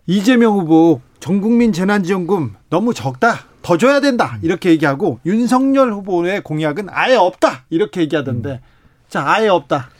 이재명 0.06 0.54
후보 0.58 1.00
전국민 1.20 1.72
재난지원금 1.72 2.54
너무 2.70 2.94
적다. 2.94 3.40
더 3.60 3.76
줘야 3.76 4.00
된다. 4.00 4.38
이렇게 4.40 4.70
얘기하고 4.70 5.18
윤석열 5.26 5.92
후보의 5.92 6.42
공약은 6.42 6.86
아예 6.90 7.16
없다. 7.16 7.64
이렇게 7.68 8.00
얘기하던데. 8.02 8.60
자, 9.08 9.24
아예 9.26 9.48
없다. 9.48 9.90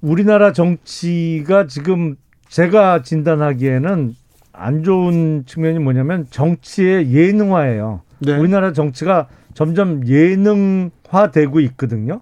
우리나라 0.00 0.52
정치가 0.52 1.66
지금 1.66 2.16
제가 2.48 3.02
진단하기에는 3.02 4.14
안 4.52 4.82
좋은 4.82 5.44
측면이 5.46 5.78
뭐냐면 5.78 6.26
정치의 6.30 7.12
예능화예요. 7.12 8.02
네. 8.20 8.36
우리나라 8.36 8.72
정치가 8.72 9.28
점점 9.54 10.06
예능화되고 10.06 11.60
있거든요. 11.60 12.20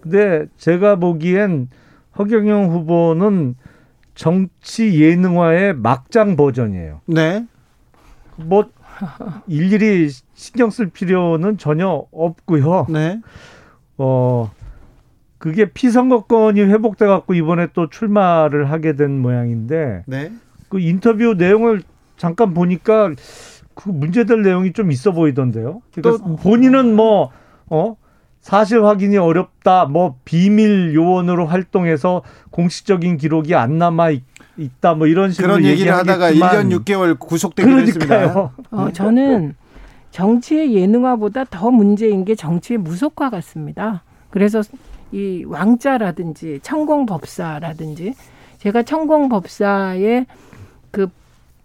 근데 0.00 0.46
제가 0.56 0.96
보기엔 0.96 1.68
허경영 2.18 2.70
후보는 2.70 3.56
정치 4.14 5.02
예능화의 5.02 5.74
막장 5.74 6.36
버전이에요. 6.36 7.00
네. 7.06 7.46
뭐 8.36 8.66
일일이 9.46 10.08
신경 10.34 10.70
쓸 10.70 10.88
필요는 10.88 11.58
전혀 11.58 12.06
없고요. 12.10 12.86
네. 12.88 13.20
어 13.98 14.50
그게 15.38 15.66
피선거권이 15.66 16.60
회복돼 16.60 17.06
갖고 17.06 17.34
이번에 17.34 17.68
또 17.74 17.88
출마를 17.90 18.70
하게 18.70 18.94
된 18.96 19.20
모양인데 19.20 20.04
네. 20.06 20.32
그 20.68 20.80
인터뷰 20.80 21.34
내용을 21.36 21.82
잠깐 22.16 22.54
보니까 22.54 23.12
그 23.74 23.90
문제될 23.90 24.42
내용이 24.42 24.72
좀 24.72 24.90
있어 24.90 25.12
보이던데요. 25.12 25.82
그러니까 25.94 26.24
또 26.24 26.36
본인은 26.36 26.96
뭐 26.96 27.30
어? 27.68 27.96
사실 28.40 28.84
확인이 28.84 29.18
어렵다. 29.18 29.86
뭐 29.86 30.16
비밀 30.24 30.94
요원으로 30.94 31.46
활동해서 31.46 32.22
공식적인 32.50 33.16
기록이 33.16 33.54
안 33.54 33.76
남아 33.78 34.10
있, 34.10 34.22
다 34.80 34.94
뭐 34.94 35.06
이런 35.06 35.32
식으로 35.32 35.54
그런 35.54 35.64
얘기를 35.64 35.92
하다가 35.92 36.32
1년 36.32 36.70
6개월 36.84 37.18
구속되기로 37.18 37.80
했습니다. 37.80 38.52
어, 38.70 38.90
저는 38.92 39.54
정치의 40.12 40.74
예능화보다 40.74 41.44
더 41.44 41.70
문제인 41.70 42.24
게 42.24 42.34
정치의 42.34 42.78
무속화 42.78 43.28
같습니다. 43.30 44.02
그래서 44.30 44.62
이 45.12 45.44
왕자라든지 45.46 46.60
천공법사라든지 46.62 48.14
제가 48.58 48.82
천공법사의 48.82 50.26
그 50.90 51.08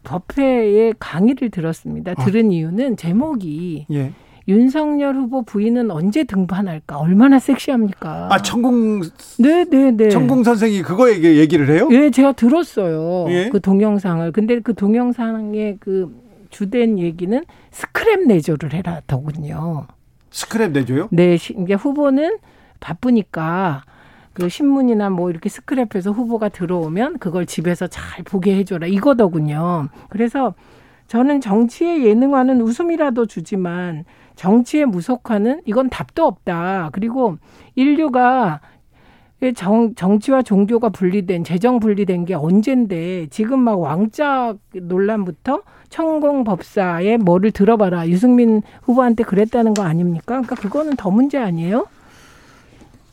법회의 0.04 0.96
강의를 1.00 1.50
들었습니다. 1.50 2.14
아. 2.18 2.26
들은 2.26 2.52
이유는 2.52 2.98
제목이 2.98 3.88
예. 3.92 4.12
윤석열 4.48 5.16
후보 5.16 5.44
부인은 5.44 5.92
언제 5.92 6.24
등판할까? 6.24 6.98
얼마나 6.98 7.40
섹시합니까? 7.40 8.28
아, 8.32 8.42
천공. 8.42 9.02
네, 9.38 9.66
네, 9.66 9.92
네. 9.92 10.10
천공 10.10 10.44
선생이 10.44 10.82
그거 10.82 11.12
얘기, 11.12 11.40
얘기를 11.40 11.70
해요? 11.70 11.88
예, 11.92 12.10
제가 12.10 12.34
들었어요. 12.34 13.28
예? 13.30 13.50
그 13.50 13.62
동영상을. 13.62 14.32
근데 14.32 14.60
그 14.60 14.74
동영상의 14.74 15.78
그 15.80 16.12
주된 16.50 17.00
얘기는 17.00 17.44
스크랩 17.72 18.26
내조를 18.28 18.74
해라 18.74 19.02
더군요. 19.08 19.86
스크랩 20.32 20.72
내조요? 20.72 21.08
네, 21.12 21.36
이제 21.36 21.74
후보는 21.74 22.38
바쁘니까 22.82 23.84
그 24.34 24.50
신문이나 24.50 25.10
뭐 25.10 25.30
이렇게 25.30 25.50
스크랩해서 25.50 26.14
후보가 26.14 26.50
들어오면 26.50 27.20
그걸 27.20 27.46
집에서 27.46 27.88
잘 27.88 28.24
보게 28.24 28.58
해줘라 28.58 28.88
이거더군요. 28.88 29.88
그래서 30.10 30.54
저는 31.08 31.42
정치의 31.42 32.06
예능화는 32.06 32.62
웃음이라도 32.62 33.26
주지만 33.26 34.06
정치의 34.36 34.86
무속화는 34.86 35.62
이건 35.66 35.90
답도 35.90 36.26
없다. 36.26 36.90
그리고 36.94 37.38
인류가 37.76 38.62
정, 39.56 39.96
정치와 39.96 40.44
종교가 40.44 40.90
분리된, 40.90 41.44
재정 41.44 41.80
분리된 41.80 42.26
게 42.26 42.36
언젠데, 42.36 43.28
지금 43.32 43.60
막 43.60 43.80
왕자 43.80 44.54
논란부터 44.74 45.64
천공 45.90 46.44
법사의 46.44 47.18
뭐를 47.18 47.52
들어봐라. 47.52 48.08
유승민 48.08 48.62
후보한테 48.84 49.24
그랬다는 49.24 49.74
거 49.74 49.82
아닙니까? 49.82 50.42
그러니까 50.42 50.56
그거는 50.56 50.96
더 50.96 51.10
문제 51.10 51.40
아니에요? 51.40 51.88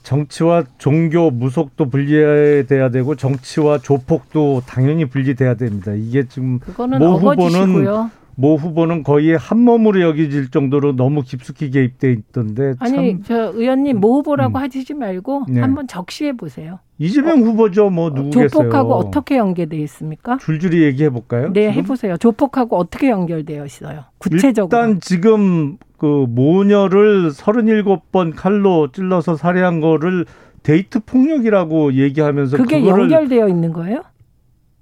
정치와 0.09 0.65
종교 0.79 1.31
무속도 1.31 1.91
분리돼야 1.91 2.89
되고 2.89 3.15
정치와 3.15 3.77
조폭도 3.77 4.63
당연히 4.67 5.05
분리돼야 5.05 5.55
됩니다. 5.55 5.93
이게 5.93 6.27
지금 6.27 6.61
모 6.99 7.19
후보는 7.19 8.09
모 8.35 8.57
후보는 8.57 9.03
거의 9.03 9.37
한 9.37 9.59
몸으로 9.59 10.01
여겨질 10.01 10.51
정도로 10.51 10.97
너무 10.97 11.21
깊숙이 11.21 11.71
개입돼 11.71 12.13
있던데 12.13 12.73
아니 12.79 13.21
저 13.23 13.53
의원님 13.53 14.01
모 14.01 14.15
후보라고 14.15 14.57
음. 14.59 14.63
하시지 14.63 14.95
말고 14.95 15.45
네. 15.51 15.61
한번 15.61 15.87
적시해 15.87 16.33
보세요. 16.33 16.79
이재명 16.99 17.41
어, 17.41 17.43
후보죠, 17.43 17.91
뭐 17.91 18.11
누구겠어요? 18.11 18.49
조폭하고 18.49 18.95
어떻게 18.95 19.37
연계돼 19.37 19.77
있습니까? 19.79 20.37
줄줄이 20.39 20.83
얘기해 20.83 21.11
볼까요? 21.11 21.53
네, 21.53 21.71
해 21.71 21.83
보세요. 21.83 22.17
조폭하고 22.17 22.77
어떻게 22.77 23.11
연결되어 23.11 23.65
있어요? 23.65 24.05
구체적으로. 24.19 24.83
일단 24.83 25.01
지금 25.01 25.79
그 25.97 26.27
모녀를 26.29 27.31
37번 27.31 28.33
칼로 28.35 28.91
찔러서 28.91 29.37
살해한 29.37 29.81
거를 29.81 30.27
데이트 30.65 31.01
폭력이라고 31.01 31.95
얘기하면서 31.95 32.57
그게 32.57 32.85
연결되어 32.85 33.49
있는 33.49 33.73
거예요? 33.73 34.03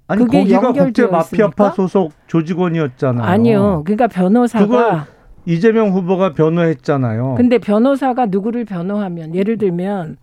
아니 0.07 0.25
거기가 0.25 0.71
국제 0.71 1.05
마피아파 1.05 1.71
소속 1.71 2.13
조직원이었잖아요. 2.27 3.25
아니요. 3.25 3.83
그러니까 3.85 4.07
변호사가 4.07 5.07
이재명 5.45 5.89
후보가 5.91 6.33
변호했잖아요. 6.33 7.35
근데 7.37 7.57
변호사가 7.57 8.25
누구를 8.27 8.65
변호하면 8.65 9.35
예를 9.35 9.57
들면 9.57 10.17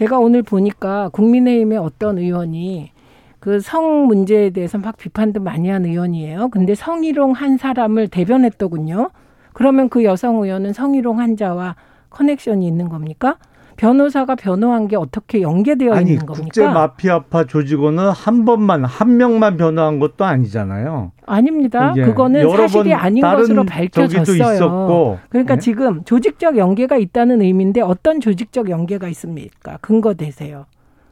제가 0.00 0.18
오늘 0.18 0.42
보니까 0.42 1.10
국민의힘의 1.10 1.76
어떤 1.76 2.16
의원이 2.16 2.90
그 3.38 3.60
성 3.60 4.06
문제에 4.06 4.48
대해서 4.48 4.78
막 4.78 4.96
비판도 4.96 5.40
많이 5.40 5.68
한 5.68 5.84
의원이에요. 5.84 6.48
근데 6.48 6.74
성희롱 6.74 7.32
한 7.32 7.58
사람을 7.58 8.08
대변했더군요. 8.08 9.10
그러면 9.52 9.90
그 9.90 10.02
여성 10.04 10.36
의원은 10.42 10.72
성희롱 10.72 11.18
환자와 11.18 11.76
커넥션이 12.08 12.66
있는 12.66 12.88
겁니까? 12.88 13.36
변호사가 13.80 14.34
변호한 14.34 14.88
게 14.88 14.96
어떻게 14.96 15.40
연계되어 15.40 15.94
아니, 15.94 16.10
있는 16.10 16.26
겁니까? 16.26 16.44
국제 16.44 16.66
마피아파 16.66 17.44
조직원은 17.44 18.10
한 18.10 18.44
번만 18.44 18.84
한 18.84 19.16
명만 19.16 19.56
변호한 19.56 19.98
것도 19.98 20.26
아니잖아요. 20.26 21.12
아닙니다. 21.24 21.94
그거는 21.94 22.50
사실이 22.50 22.92
아닌 22.92 23.22
것으로 23.22 23.64
밝혀졌어요. 23.64 25.18
그러니까 25.30 25.54
네? 25.54 25.60
지금 25.60 26.04
조직적 26.04 26.58
연계가 26.58 26.98
있다는 26.98 27.40
의미인데 27.40 27.80
어떤 27.80 28.20
조직적 28.20 28.68
연계가 28.68 29.08
있습니까? 29.08 29.78
근거 29.80 30.12
되세요. 30.12 30.66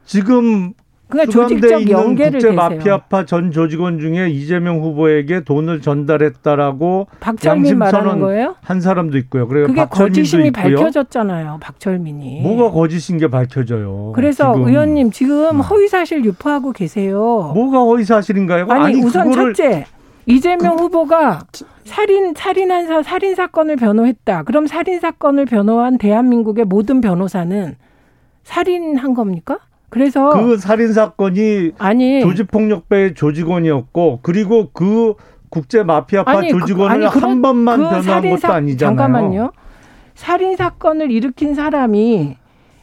지금 0.05 0.75
그러니까 1.09 1.33
조직적 1.33 1.89
연계를 1.89 2.41
국제 2.41 2.51
마피아파 2.51 3.25
전 3.25 3.51
조직원 3.51 3.99
중에 3.99 4.29
이재명 4.29 4.81
후보에게 4.81 5.41
돈을 5.41 5.81
전달했다라고 5.81 7.07
박철민 7.21 7.79
말하는 7.79 8.21
거예요? 8.21 8.57
한 8.61 8.81
사람도 8.81 9.17
있고요. 9.19 9.49
그래 9.49 9.67
그게 9.67 9.85
거짓임이 9.87 10.51
밝혀졌잖아요. 10.51 11.59
박철민이. 11.61 12.43
뭐가 12.43 12.71
거짓인 12.71 13.19
게 13.19 13.29
밝혀져요. 13.29 14.13
그래서 14.15 14.53
지금. 14.53 14.69
의원님 14.69 15.11
지금 15.11 15.57
음. 15.57 15.61
허위 15.61 15.89
사실 15.89 16.25
유포하고 16.25 16.73
계세요. 16.73 17.53
뭐가 17.55 17.79
허위 17.79 18.05
사실인가요? 18.05 18.67
아니, 18.69 18.85
아니 18.85 19.03
우선. 19.03 19.33
첫째 19.33 19.87
이재명 20.27 20.77
그... 20.77 20.83
후보가 20.85 21.41
살인 21.85 22.35
살인한 22.37 22.87
사 22.87 23.03
살인 23.03 23.35
사건을 23.35 23.77
변호했다. 23.77 24.43
그럼 24.43 24.67
살인 24.67 25.01
사건을 25.01 25.47
변호한 25.47 25.97
대한민국의 25.97 26.67
모든 26.67 27.01
변호사는 27.01 27.77
살인한 28.45 29.15
겁니까? 29.15 29.59
그래서 29.91 30.31
그 30.31 30.59
살인 30.59 30.93
사건이 30.93 31.73
아니 31.79 32.21
조직 32.21 32.51
폭력배 32.51 33.15
조직원이었고 33.15 34.21
그리고 34.23 34.71
그 34.73 35.15
국제 35.51 35.83
마피아파 35.83 36.31
아니, 36.31 36.53
그, 36.53 36.61
조직원을 36.61 37.09
그, 37.09 37.19
한 37.19 37.41
번만 37.41 37.79
그 37.79 37.89
변호한 37.89 38.31
것도 38.31 38.53
아니잖아요. 38.53 38.97
잠깐만요. 38.97 39.53
살인 40.15 40.57
사건을 40.57 41.11
일으킨 41.11 41.55
사람이 41.55 42.37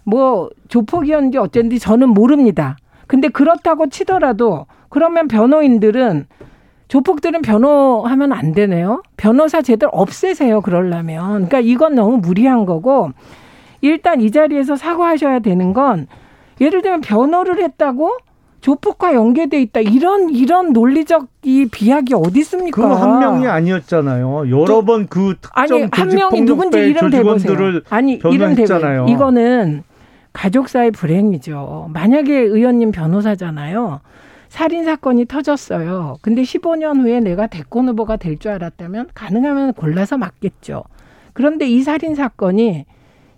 뭐 0.04 0.50
조폭이었는지 0.68 1.38
어쨌는지 1.38 1.80
저는 1.80 2.10
모릅니다. 2.10 2.78
근데 3.08 3.28
그렇다고 3.28 3.90
치더라도 3.90 4.66
그러면 4.90 5.28
변호인들은 5.28 6.28
조폭들은 6.88 7.42
변호하면 7.42 8.32
안 8.32 8.54
되네요. 8.54 9.04
변호사 9.18 9.62
제대로 9.62 9.92
없애세요. 9.92 10.62
그러려면. 10.62 11.48
그러니까 11.48 11.60
이건 11.60 11.96
너무 11.96 12.18
무리한 12.18 12.66
거고 12.66 13.12
일단 13.82 14.22
이 14.22 14.32
자리에서 14.32 14.76
사과하셔야 14.76 15.40
되는 15.40 15.74
건 15.74 16.08
예를 16.62 16.82
들면 16.82 17.02
변호를 17.02 17.62
했다고 17.62 18.12
조폭과 18.62 19.14
연계돼 19.14 19.62
있다. 19.62 19.80
이런 19.82 20.30
이런 20.32 20.74
논리적 20.74 21.28
이 21.44 21.68
비약이 21.72 22.14
어디 22.16 22.40
있습니까? 22.40 22.82
그한 22.82 23.20
명이 23.20 23.48
아니었잖아요. 23.48 24.50
여러 24.50 24.82
번 24.84 25.06
그 25.08 25.36
특정 25.40 25.52
아니 25.54 25.88
한 25.92 26.08
명이 26.10 26.42
누군지 26.42 26.80
이름 26.80 27.10
대보세요. 27.12 27.82
아니 27.90 28.14
이름 28.32 28.56
대보 28.56 29.06
이거는 29.10 29.84
가족사의 30.34 30.92
불행이죠. 30.92 31.90
만약에 31.94 32.34
의원님 32.36 32.92
변호사잖아요. 32.92 34.02
살인 34.50 34.84
사건이 34.86 35.26
터졌어요. 35.26 36.18
근데 36.22 36.42
15년 36.42 37.02
후에 37.02 37.20
내가 37.20 37.46
대권 37.48 37.88
후보가 37.90 38.16
될 38.18 38.38
줄 38.40 38.52
알았다면 38.52 39.10
가능하면 39.14 39.74
골라서 39.74 40.18
맞겠죠. 40.18 40.84
그런데 41.34 41.68
이 41.68 41.82
살인 41.84 42.16
사건이 42.16 42.86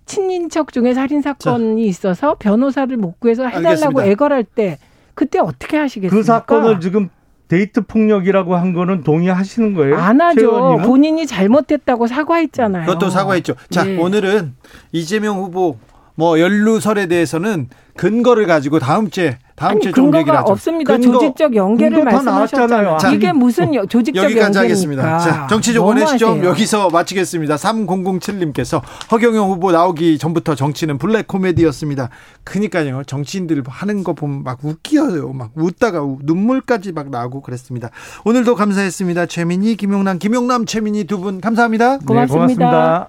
친인척 0.08 0.72
중에 0.72 0.94
살인 0.94 1.22
사건이 1.22 1.86
있어서 1.86 2.34
변호사를 2.38 2.96
못 2.96 3.20
구해서 3.20 3.44
해달라고 3.46 3.68
알겠습니다. 3.68 4.06
애걸할 4.06 4.44
때 4.44 4.78
그때 5.14 5.38
어떻게 5.38 5.76
하시겠습니까? 5.76 6.16
그 6.16 6.22
사건을 6.24 6.80
지금 6.80 7.10
데이트 7.48 7.82
폭력이라고 7.82 8.56
한 8.56 8.72
거는 8.72 9.04
동의하시는 9.04 9.74
거예요? 9.74 9.96
안 9.96 10.20
하죠. 10.20 10.78
본인이 10.84 11.26
잘못했다고 11.26 12.06
사과했잖아요. 12.06 12.86
그것도 12.86 13.10
사과했죠. 13.10 13.54
자, 13.70 13.84
네. 13.84 13.96
오늘은 13.98 14.54
이재명 14.92 15.38
후보 15.38 15.78
뭐 16.14 16.40
연루설에 16.40 17.06
대해서는 17.06 17.68
근거를 17.96 18.46
가지고 18.46 18.78
다음 18.80 19.08
주에 19.08 19.38
다음 19.58 19.72
아니, 19.72 19.80
주에 19.80 19.92
좀 19.92 20.14
얘기를 20.16 20.38
하죠. 20.38 20.52
없습니다. 20.52 20.96
근거, 20.96 21.18
조직적 21.18 21.56
연계를 21.56 22.04
말씀하셨잖아요. 22.04 22.96
자, 22.98 23.10
이게 23.10 23.32
무슨 23.32 23.72
조직적 23.72 24.16
여기까지 24.16 24.38
연계입니까? 24.58 24.60
하겠습니다. 24.60 25.18
자, 25.18 25.46
정치적 25.48 25.84
원의 25.84 26.06
시점 26.06 26.44
여기서 26.44 26.90
마치겠습니다. 26.90 27.56
3007님께서 27.56 28.80
허경영 29.10 29.50
후보 29.50 29.72
나오기 29.72 30.18
전부터 30.18 30.54
정치는 30.54 30.98
블랙 30.98 31.26
코미디였습니다. 31.26 32.08
그니까요. 32.44 33.02
정치인들 33.04 33.62
하는 33.66 34.04
거 34.04 34.12
보면 34.12 34.44
막 34.44 34.60
웃겨요. 34.62 35.32
막 35.32 35.50
웃다가 35.56 36.00
눈물까지 36.22 36.92
막 36.92 37.10
나오고 37.10 37.42
그랬습니다. 37.42 37.90
오늘도 38.24 38.54
감사했습니다. 38.54 39.26
최민희, 39.26 39.76
김용남, 39.76 40.18
김용남, 40.18 40.64
최민희 40.66 41.04
두 41.04 41.18
분 41.18 41.40
감사합니다. 41.40 41.98
고맙습니다. 41.98 42.24
네, 42.24 42.26
고맙습니다. 42.32 43.08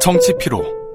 정치 0.00 0.34
피로, 0.38 0.62